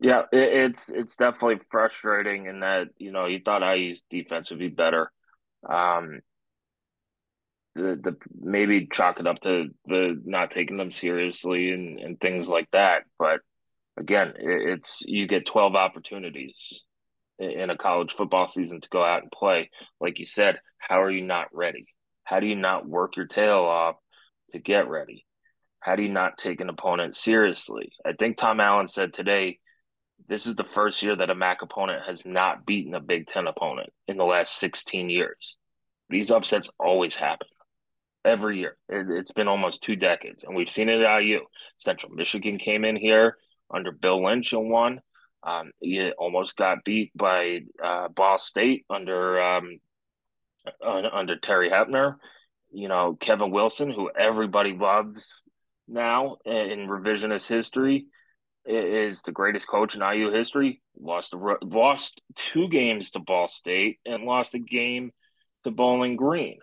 Yeah, 0.00 0.22
it's 0.32 0.88
it's 0.88 1.16
definitely 1.16 1.60
frustrating 1.70 2.46
in 2.46 2.60
that, 2.60 2.88
you 2.98 3.12
know, 3.12 3.26
you 3.26 3.40
thought 3.44 3.62
IU's 3.62 4.02
defense 4.10 4.50
would 4.50 4.58
be 4.58 4.68
better. 4.68 5.12
Um 5.68 6.20
the, 7.74 7.98
the 8.02 8.16
maybe 8.38 8.86
chalk 8.92 9.20
it 9.20 9.26
up 9.26 9.40
to 9.42 9.68
the 9.86 10.20
not 10.24 10.50
taking 10.50 10.76
them 10.76 10.90
seriously 10.90 11.70
and, 11.70 12.00
and 12.00 12.20
things 12.20 12.48
like 12.48 12.68
that. 12.72 13.04
But 13.18 13.40
again, 13.96 14.34
it's 14.36 15.02
you 15.06 15.26
get 15.26 15.46
12 15.46 15.74
opportunities 15.74 16.84
in 17.38 17.70
a 17.70 17.76
college 17.76 18.12
football 18.12 18.48
season 18.48 18.80
to 18.80 18.88
go 18.90 19.02
out 19.04 19.22
and 19.22 19.30
play. 19.30 19.70
Like 20.00 20.18
you 20.18 20.26
said, 20.26 20.58
how 20.78 21.00
are 21.02 21.10
you 21.10 21.24
not 21.24 21.46
ready? 21.52 21.86
How 22.24 22.40
do 22.40 22.46
you 22.46 22.56
not 22.56 22.88
work 22.88 23.16
your 23.16 23.26
tail 23.26 23.60
off 23.60 23.96
to 24.50 24.58
get 24.58 24.88
ready? 24.88 25.24
How 25.82 25.96
do 25.96 26.02
you 26.04 26.08
not 26.08 26.38
take 26.38 26.60
an 26.60 26.68
opponent 26.68 27.16
seriously? 27.16 27.90
I 28.06 28.12
think 28.12 28.36
Tom 28.36 28.60
Allen 28.60 28.86
said 28.86 29.12
today 29.12 29.58
this 30.28 30.46
is 30.46 30.54
the 30.54 30.62
first 30.62 31.02
year 31.02 31.16
that 31.16 31.30
a 31.30 31.34
MAC 31.34 31.62
opponent 31.62 32.06
has 32.06 32.24
not 32.24 32.64
beaten 32.64 32.94
a 32.94 33.00
Big 33.00 33.26
Ten 33.26 33.48
opponent 33.48 33.90
in 34.06 34.16
the 34.16 34.24
last 34.24 34.60
16 34.60 35.10
years. 35.10 35.56
These 36.08 36.30
upsets 36.30 36.70
always 36.78 37.16
happen 37.16 37.48
every 38.24 38.60
year. 38.60 38.76
It, 38.88 39.08
has 39.08 39.32
been 39.32 39.48
almost 39.48 39.82
two 39.82 39.96
decades, 39.96 40.44
and 40.44 40.54
we've 40.54 40.70
seen 40.70 40.88
it 40.88 41.00
at 41.00 41.22
IU. 41.22 41.40
Central 41.74 42.12
Michigan 42.12 42.58
came 42.58 42.84
in 42.84 42.94
here 42.94 43.36
under 43.68 43.90
Bill 43.90 44.24
Lynch 44.24 44.52
and 44.52 44.70
won. 44.70 45.00
Um, 45.42 45.72
you 45.80 46.12
almost 46.16 46.54
got 46.54 46.84
beat 46.84 47.10
by 47.16 47.62
uh, 47.82 48.06
Ball 48.06 48.38
State 48.38 48.86
under 48.88 49.42
um, 49.42 49.78
under 50.80 51.36
Terry 51.36 51.70
Hoeppner. 51.70 52.18
You 52.70 52.86
know 52.86 53.16
Kevin 53.18 53.50
Wilson, 53.50 53.90
who 53.90 54.10
everybody 54.16 54.74
loves 54.74 55.42
now 55.92 56.36
in 56.44 56.88
revisionist 56.88 57.48
history, 57.48 58.06
is 58.64 59.22
the 59.22 59.32
greatest 59.32 59.68
coach 59.68 59.94
in 59.96 60.02
IU 60.02 60.30
history. 60.30 60.82
Lost 61.00 61.34
lost 61.34 62.20
two 62.36 62.68
games 62.68 63.10
to 63.12 63.18
Ball 63.18 63.48
State 63.48 63.98
and 64.06 64.24
lost 64.24 64.54
a 64.54 64.58
game 64.58 65.10
to 65.64 65.70
Bowling 65.70 66.16
Green. 66.16 66.58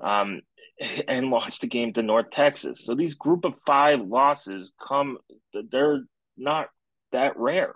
Um, 0.00 0.42
and 1.08 1.30
lost 1.30 1.62
a 1.64 1.66
game 1.66 1.92
to 1.94 2.02
North 2.02 2.30
Texas. 2.30 2.84
So 2.84 2.94
these 2.94 3.14
group 3.14 3.44
of 3.44 3.54
five 3.66 4.00
losses 4.00 4.72
come, 4.86 5.18
they're 5.70 6.02
not 6.36 6.68
that 7.12 7.36
rare. 7.36 7.74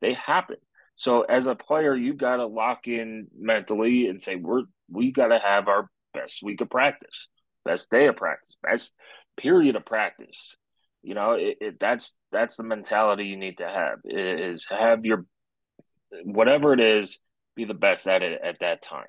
They 0.00 0.14
happen. 0.14 0.56
So 0.94 1.22
as 1.22 1.46
a 1.46 1.54
player, 1.54 1.94
you 1.94 2.14
got 2.14 2.36
to 2.36 2.46
lock 2.46 2.86
in 2.86 3.28
mentally 3.38 4.06
and 4.06 4.20
say, 4.20 4.36
we're, 4.36 4.62
we 4.90 5.12
got 5.12 5.28
to 5.28 5.38
have 5.38 5.68
our 5.68 5.90
best 6.14 6.42
week 6.42 6.60
of 6.60 6.70
practice, 6.70 7.28
best 7.64 7.90
day 7.90 8.06
of 8.06 8.16
practice, 8.16 8.56
best 8.62 8.94
period 9.36 9.76
of 9.76 9.84
practice. 9.84 10.56
You 11.02 11.14
know, 11.14 11.32
it, 11.32 11.58
it, 11.60 11.80
that's 11.80 12.16
that's 12.32 12.56
the 12.56 12.64
mentality 12.64 13.26
you 13.26 13.36
need 13.36 13.58
to 13.58 13.68
have 13.68 14.00
is 14.04 14.66
have 14.68 15.04
your 15.04 15.24
whatever 16.24 16.72
it 16.72 16.80
is, 16.80 17.18
be 17.54 17.64
the 17.64 17.74
best 17.74 18.08
at 18.08 18.22
it 18.22 18.40
at 18.42 18.60
that 18.60 18.82
time 18.82 19.06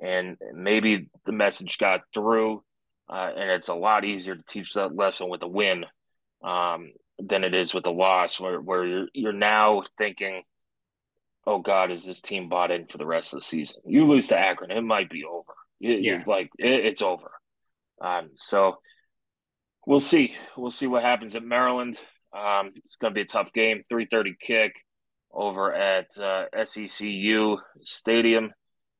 and 0.00 0.36
maybe 0.54 1.08
the 1.26 1.32
message 1.32 1.78
got 1.78 2.02
through. 2.12 2.62
Uh, 3.08 3.30
and 3.36 3.50
it's 3.50 3.68
a 3.68 3.74
lot 3.74 4.04
easier 4.04 4.36
to 4.36 4.42
teach 4.48 4.72
that 4.74 4.94
lesson 4.94 5.28
with 5.28 5.42
a 5.42 5.48
win 5.48 5.84
um, 6.42 6.92
than 7.18 7.44
it 7.44 7.54
is 7.54 7.74
with 7.74 7.86
a 7.86 7.90
loss, 7.90 8.40
where 8.40 8.60
where 8.60 8.86
you're 8.86 9.06
you're 9.12 9.32
now 9.32 9.82
thinking, 9.98 10.42
"Oh 11.46 11.58
God, 11.58 11.90
is 11.90 12.04
this 12.04 12.22
team 12.22 12.48
bought 12.48 12.70
in 12.70 12.86
for 12.86 12.98
the 12.98 13.06
rest 13.06 13.34
of 13.34 13.40
the 13.40 13.44
season?" 13.44 13.82
You 13.84 14.06
lose 14.06 14.28
to 14.28 14.38
Akron, 14.38 14.70
it 14.70 14.80
might 14.82 15.10
be 15.10 15.24
over. 15.24 15.52
It, 15.80 16.02
yeah, 16.02 16.22
like 16.26 16.50
it, 16.58 16.86
it's 16.86 17.02
over. 17.02 17.30
Um, 18.00 18.30
so 18.34 18.78
we'll 19.86 20.00
see. 20.00 20.34
We'll 20.56 20.70
see 20.70 20.86
what 20.86 21.02
happens 21.02 21.36
at 21.36 21.44
Maryland. 21.44 21.98
Um, 22.36 22.72
it's 22.76 22.96
going 22.96 23.12
to 23.12 23.14
be 23.14 23.22
a 23.22 23.26
tough 23.26 23.52
game. 23.52 23.82
Three 23.88 24.06
thirty 24.06 24.34
kick 24.38 24.74
over 25.32 25.72
at 25.72 26.06
uh, 26.18 26.46
SECU 26.54 27.58
Stadium 27.82 28.52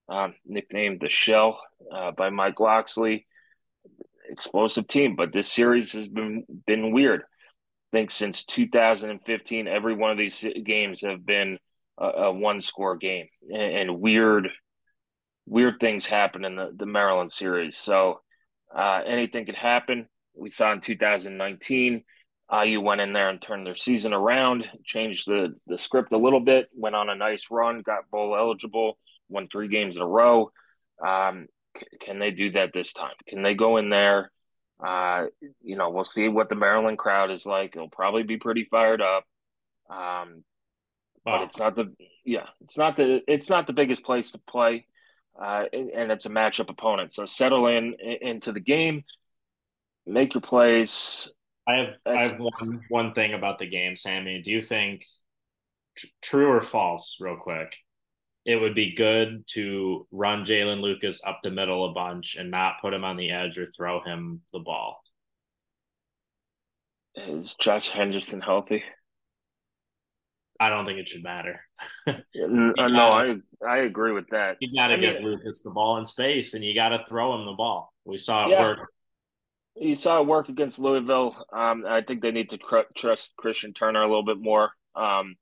um, 0.09 0.35
nicknamed 0.47 1.01
the 1.01 1.09
Shell 1.09 1.61
uh, 1.93 2.13
by 2.13 2.31
Mike 2.31 2.61
Locksley. 2.61 3.27
Explosive 4.31 4.87
team, 4.87 5.17
but 5.17 5.33
this 5.33 5.51
series 5.51 5.93
has 5.93 6.09
been 6.09 6.45
been 6.67 6.93
weird. 6.93 7.23
I 7.23 7.97
think 7.97 8.11
since 8.11 8.47
2015, 8.47 9.69
every 9.69 9.95
one 9.95 10.11
of 10.11 10.17
these 10.17 10.45
games 10.65 11.03
have 11.03 11.27
been 11.27 11.59
a, 11.99 12.07
a 12.07 12.33
one 12.33 12.63
score 12.63 12.97
game, 12.97 13.27
and, 13.43 13.77
and, 13.77 14.01
weird, 14.01 14.49
weird 15.45 15.75
things 15.79 16.07
happen 16.07 16.47
in 16.47 16.57
the, 16.57 16.71
the 16.75 16.87
Maryland 16.87 17.31
series. 17.31 17.77
So 17.77 18.21
uh, 18.75 19.03
anything 19.07 19.45
could 19.45 19.57
happen. 19.57 20.07
We 20.35 20.49
saw 20.49 20.73
in 20.73 20.81
2019. 20.81 22.05
IU 22.53 22.81
went 22.81 23.01
in 23.01 23.13
there 23.13 23.31
and 23.31 23.41
turned 23.41 23.67
their 23.67 23.75
season 23.75 24.13
around, 24.13 24.71
changed 24.85 25.27
the 25.27 25.55
the 25.67 25.79
script 25.79 26.13
a 26.13 26.19
little 26.19 26.41
bit, 26.41 26.69
went 26.75 26.95
on 26.95 27.09
a 27.09 27.15
nice 27.15 27.47
run, 27.51 27.81
got 27.81 28.11
bowl 28.11 28.37
eligible, 28.37 28.99
won 29.29 29.49
three 29.49 29.69
games 29.69 29.97
in 29.97 30.03
a 30.03 30.07
row. 30.07 30.51
Um, 31.05 31.47
c- 31.77 31.87
can 32.01 32.19
they 32.19 32.31
do 32.31 32.53
that 32.53 32.73
this 32.75 32.93
time? 32.93 33.15
Can 33.27 33.43
they 33.43 33.55
go 33.55 33.79
in 33.79 33.89
there? 33.89 34.31
Uh, 34.85 35.27
you 35.63 35.77
know, 35.77 35.91
we'll 35.91 36.05
see 36.05 36.29
what 36.29 36.49
the 36.49 36.57
Maryland 36.57 36.99
crowd 36.99 37.31
is 37.31 37.47
like. 37.47 37.75
It'll 37.75 37.89
probably 37.89 38.25
be 38.25 38.37
pretty 38.37 38.65
fired 38.65 39.01
up. 39.01 39.25
Um, 39.89 40.45
wow. 41.25 41.39
but 41.39 41.43
it's 41.43 41.59
not 41.59 41.77
the 41.77 41.95
yeah, 42.25 42.47
it's 42.61 42.77
not 42.77 42.97
the 42.97 43.21
it's 43.27 43.49
not 43.49 43.67
the 43.67 43.73
biggest 43.73 44.05
place 44.05 44.33
to 44.33 44.39
play, 44.39 44.87
uh, 45.41 45.65
and, 45.73 45.91
and 45.91 46.13
it's 46.13 46.27
a 46.27 46.31
matchup 46.31 46.69
opponent. 46.69 47.13
So 47.13 47.25
settle 47.25 47.67
in 47.67 47.95
into 48.21 48.53
the 48.53 48.61
game, 48.61 49.05
make 50.07 50.35
your 50.35 50.41
plays. 50.41 51.29
I 51.69 51.75
have 51.77 51.97
I 52.07 52.27
have 52.27 52.39
one 52.39 52.81
one 52.89 53.15
thing 53.15 53.35
about 53.35 53.59
the 53.59 53.67
game, 53.67 53.97
Sammy. 53.97 54.43
Do 54.43 54.51
you 54.51 54.63
think 54.63 55.05
tr- 55.97 56.07
true 56.21 56.49
or 56.49 56.63
false, 56.63 57.19
real 57.21 57.37
quick? 57.37 57.75
it 58.45 58.57
would 58.57 58.75
be 58.75 58.95
good 58.95 59.45
to 59.47 60.07
run 60.11 60.45
Jaylin 60.45 60.81
Lucas 60.81 61.21
up 61.25 61.41
the 61.43 61.51
middle 61.51 61.89
a 61.89 61.93
bunch 61.93 62.37
and 62.37 62.51
not 62.51 62.81
put 62.81 62.93
him 62.93 63.05
on 63.05 63.17
the 63.17 63.31
edge 63.31 63.59
or 63.59 63.67
throw 63.67 64.03
him 64.03 64.41
the 64.53 64.59
ball. 64.59 65.01
Is 67.15 67.55
Josh 67.55 67.91
Henderson 67.91 68.41
healthy? 68.41 68.83
I 70.59 70.71
don't 70.71 70.87
think 70.87 70.99
it 70.99 71.09
should 71.09 71.23
matter. 71.23 71.61
Uh, 72.07 72.15
no, 72.35 72.73
gotta, 72.77 72.93
no, 72.93 73.13
I 73.13 73.37
I 73.69 73.79
agree 73.79 74.13
with 74.13 74.29
that. 74.31 74.57
You 74.61 74.73
got 74.75 74.89
to 74.89 74.99
get 74.99 75.17
mean, 75.17 75.33
Lucas 75.33 75.63
the 75.63 75.71
ball 75.71 75.99
in 75.99 76.07
space, 76.07 76.55
and 76.55 76.65
you 76.65 76.75
got 76.75 76.89
to 76.89 77.05
throw 77.09 77.35
him 77.35 77.45
the 77.45 77.53
ball. 77.53 77.93
We 78.05 78.17
saw 78.17 78.47
it 78.47 78.51
yeah, 78.51 78.61
work. 78.61 78.79
You 79.77 79.95
saw 79.97 80.21
it 80.21 80.27
work 80.27 80.49
against 80.49 80.79
Louisville. 80.79 81.35
Um, 81.53 81.85
I 81.87 82.03
think 82.03 82.21
they 82.21 82.31
need 82.31 82.51
to 82.51 82.59
cr- 82.59 82.93
trust 82.95 83.33
Christian 83.37 83.73
Turner 83.73 84.03
a 84.03 84.07
little 84.07 84.25
bit 84.25 84.39
more. 84.39 84.73
Um, 84.95 85.37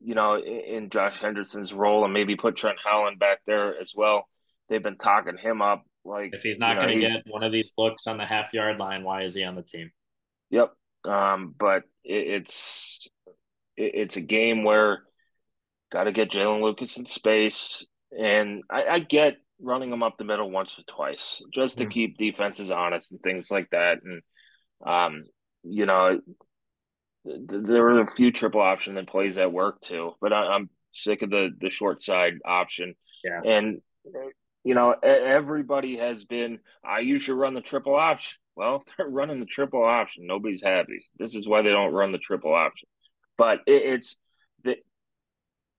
you 0.00 0.14
know, 0.14 0.36
in, 0.36 0.60
in 0.60 0.90
Josh 0.90 1.18
Henderson's 1.18 1.72
role, 1.72 2.04
and 2.04 2.12
maybe 2.12 2.36
put 2.36 2.56
Trent 2.56 2.78
Howland 2.84 3.18
back 3.18 3.38
there 3.46 3.78
as 3.78 3.92
well. 3.94 4.28
They've 4.68 4.82
been 4.82 4.98
talking 4.98 5.36
him 5.36 5.62
up. 5.62 5.84
Like 6.04 6.34
if 6.34 6.42
he's 6.42 6.58
not 6.58 6.70
you 6.70 6.74
know, 6.74 6.82
going 6.82 7.00
to 7.00 7.06
get 7.06 7.24
one 7.26 7.42
of 7.42 7.52
these 7.52 7.74
looks 7.76 8.06
on 8.06 8.16
the 8.16 8.24
half 8.24 8.54
yard 8.54 8.78
line, 8.78 9.04
why 9.04 9.22
is 9.22 9.34
he 9.34 9.44
on 9.44 9.54
the 9.54 9.62
team? 9.62 9.90
Yep. 10.50 10.72
Um, 11.04 11.54
but 11.58 11.84
it, 12.04 12.26
it's 12.28 13.08
it, 13.76 13.92
it's 13.94 14.16
a 14.16 14.22
game 14.22 14.64
where 14.64 15.02
got 15.90 16.04
to 16.04 16.12
get 16.12 16.30
Jaylin 16.30 16.62
Lucas 16.62 16.96
in 16.96 17.04
space, 17.04 17.86
and 18.16 18.62
I, 18.70 18.84
I, 18.84 18.98
get 19.00 19.36
running 19.62 19.90
them 19.90 20.02
up 20.02 20.18
the 20.18 20.24
middle 20.24 20.50
once 20.50 20.78
or 20.78 20.82
twice 20.82 21.42
just 21.52 21.78
to 21.78 21.86
mm. 21.86 21.90
keep 21.90 22.16
defenses 22.16 22.70
honest 22.70 23.12
and 23.12 23.20
things 23.20 23.50
like 23.50 23.68
that. 23.70 23.98
And 24.02 24.22
um, 24.86 25.24
you 25.62 25.86
know, 25.86 26.20
there 27.24 27.82
were 27.82 28.00
a 28.00 28.10
few 28.10 28.32
triple 28.32 28.60
option 28.60 28.94
that 28.94 29.08
plays 29.08 29.34
that 29.34 29.52
work 29.52 29.80
too, 29.80 30.12
but 30.20 30.32
I, 30.32 30.56
am 30.56 30.70
sick 30.90 31.22
of 31.22 31.30
the 31.30 31.50
the 31.60 31.70
short 31.70 32.00
side 32.00 32.34
option. 32.44 32.94
Yeah, 33.22 33.40
and 33.44 33.82
you 34.64 34.74
know, 34.74 34.92
everybody 34.92 35.98
has 35.98 36.24
been. 36.24 36.60
I 36.84 37.00
usually 37.00 37.38
run 37.38 37.54
the 37.54 37.60
triple 37.60 37.94
option. 37.94 38.38
Well, 38.56 38.84
they're 38.96 39.08
running 39.08 39.40
the 39.40 39.46
triple 39.46 39.84
option. 39.84 40.26
Nobody's 40.26 40.62
happy. 40.62 41.04
This 41.18 41.34
is 41.34 41.46
why 41.46 41.62
they 41.62 41.70
don't 41.70 41.92
run 41.92 42.12
the 42.12 42.18
triple 42.18 42.54
option. 42.54 42.88
But 43.36 43.60
it, 43.66 43.82
it's 43.94 44.16
the, 44.64 44.76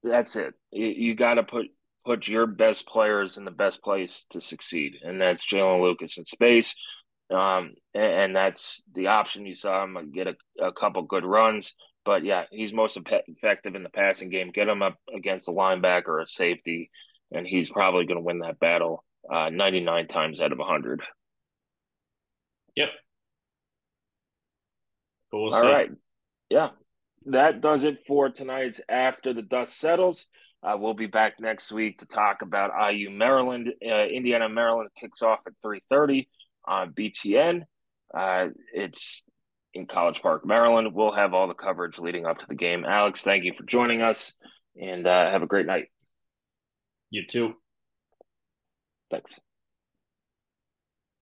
that's 0.04 0.36
it. 0.36 0.54
You, 0.72 0.88
you 0.88 1.16
got 1.16 1.36
to 1.36 1.44
put 1.44 1.68
put 2.06 2.28
your 2.28 2.48
best 2.48 2.88
players 2.88 3.38
in 3.38 3.46
the 3.46 3.52
best 3.52 3.82
place 3.82 4.26
to 4.32 4.42
succeed, 4.42 4.96
and 5.04 5.22
that's 5.22 5.46
Jaylin 5.46 5.82
Lucas 5.82 6.18
in 6.18 6.26
space. 6.26 6.76
Um, 7.30 7.76
and, 7.94 8.04
and, 8.04 8.36
that's 8.36 8.84
the 8.94 9.08
option. 9.08 9.46
You 9.46 9.54
saw 9.54 9.86
him 9.86 10.12
get 10.14 10.28
a, 10.28 10.36
a 10.62 10.74
couple 10.74 11.02
good 11.04 11.24
runs, 11.24 11.74
but 12.04 12.26
yeah, 12.26 12.44
he's 12.52 12.74
most 12.74 12.98
effective 12.98 13.74
in 13.74 13.84
the 13.84 13.90
passing 13.90 14.30
game. 14.30 14.52
Get 14.52 14.68
him 14.68 14.82
up 14.82 14.98
against 15.16 15.46
the 15.46 15.54
linebacker 15.54 16.08
or 16.08 16.20
a 16.20 16.28
safety, 16.28 16.92
and 17.32 17.48
he's 17.48 17.70
probably 17.70 18.06
going 18.06 18.18
to 18.18 18.24
win 18.24 18.40
that 18.40 18.60
battle 18.60 19.06
uh, 19.32 19.50
99 19.50 20.08
times 20.08 20.42
out 20.42 20.52
of 20.52 20.58
100. 20.58 21.02
Yep. 22.76 22.90
We'll 25.32 25.54
All 25.54 25.62
right. 25.62 25.90
Yeah. 26.50 26.70
That 27.28 27.62
does 27.62 27.84
it 27.84 28.00
for 28.08 28.30
tonight's 28.30 28.82
After 28.90 29.34
the 29.34 29.42
Dust 29.42 29.78
Settles. 29.78 30.28
Uh, 30.64 30.78
we'll 30.78 30.94
be 30.94 31.08
back 31.08 31.40
next 31.40 31.72
week 31.72 32.00
to 32.00 32.06
talk 32.06 32.42
about 32.42 32.94
IU 32.94 33.10
Maryland. 33.10 33.74
Uh, 33.84 34.06
Indiana 34.06 34.48
Maryland 34.48 34.90
kicks 35.00 35.22
off 35.22 35.40
at 35.48 35.54
3.30 35.66 36.28
on 36.66 36.94
BTN. 36.94 37.64
Uh, 38.14 38.48
it's 38.74 39.24
in 39.74 39.88
College 39.88 40.22
Park, 40.22 40.46
Maryland. 40.46 40.94
We'll 40.94 41.14
have 41.14 41.34
all 41.34 41.48
the 41.48 41.54
coverage 41.54 41.98
leading 41.98 42.26
up 42.26 42.38
to 42.40 42.46
the 42.48 42.56
game. 42.56 42.86
Alex, 42.86 43.22
thank 43.22 43.44
you 43.44 43.54
for 43.54 43.64
joining 43.64 44.02
us, 44.02 44.36
and 44.80 45.08
uh, 45.08 45.32
have 45.32 45.44
a 45.44 45.48
great 45.48 45.66
night. 45.66 45.86
You 47.10 47.26
too. 47.26 47.56
Thanks. 49.10 49.40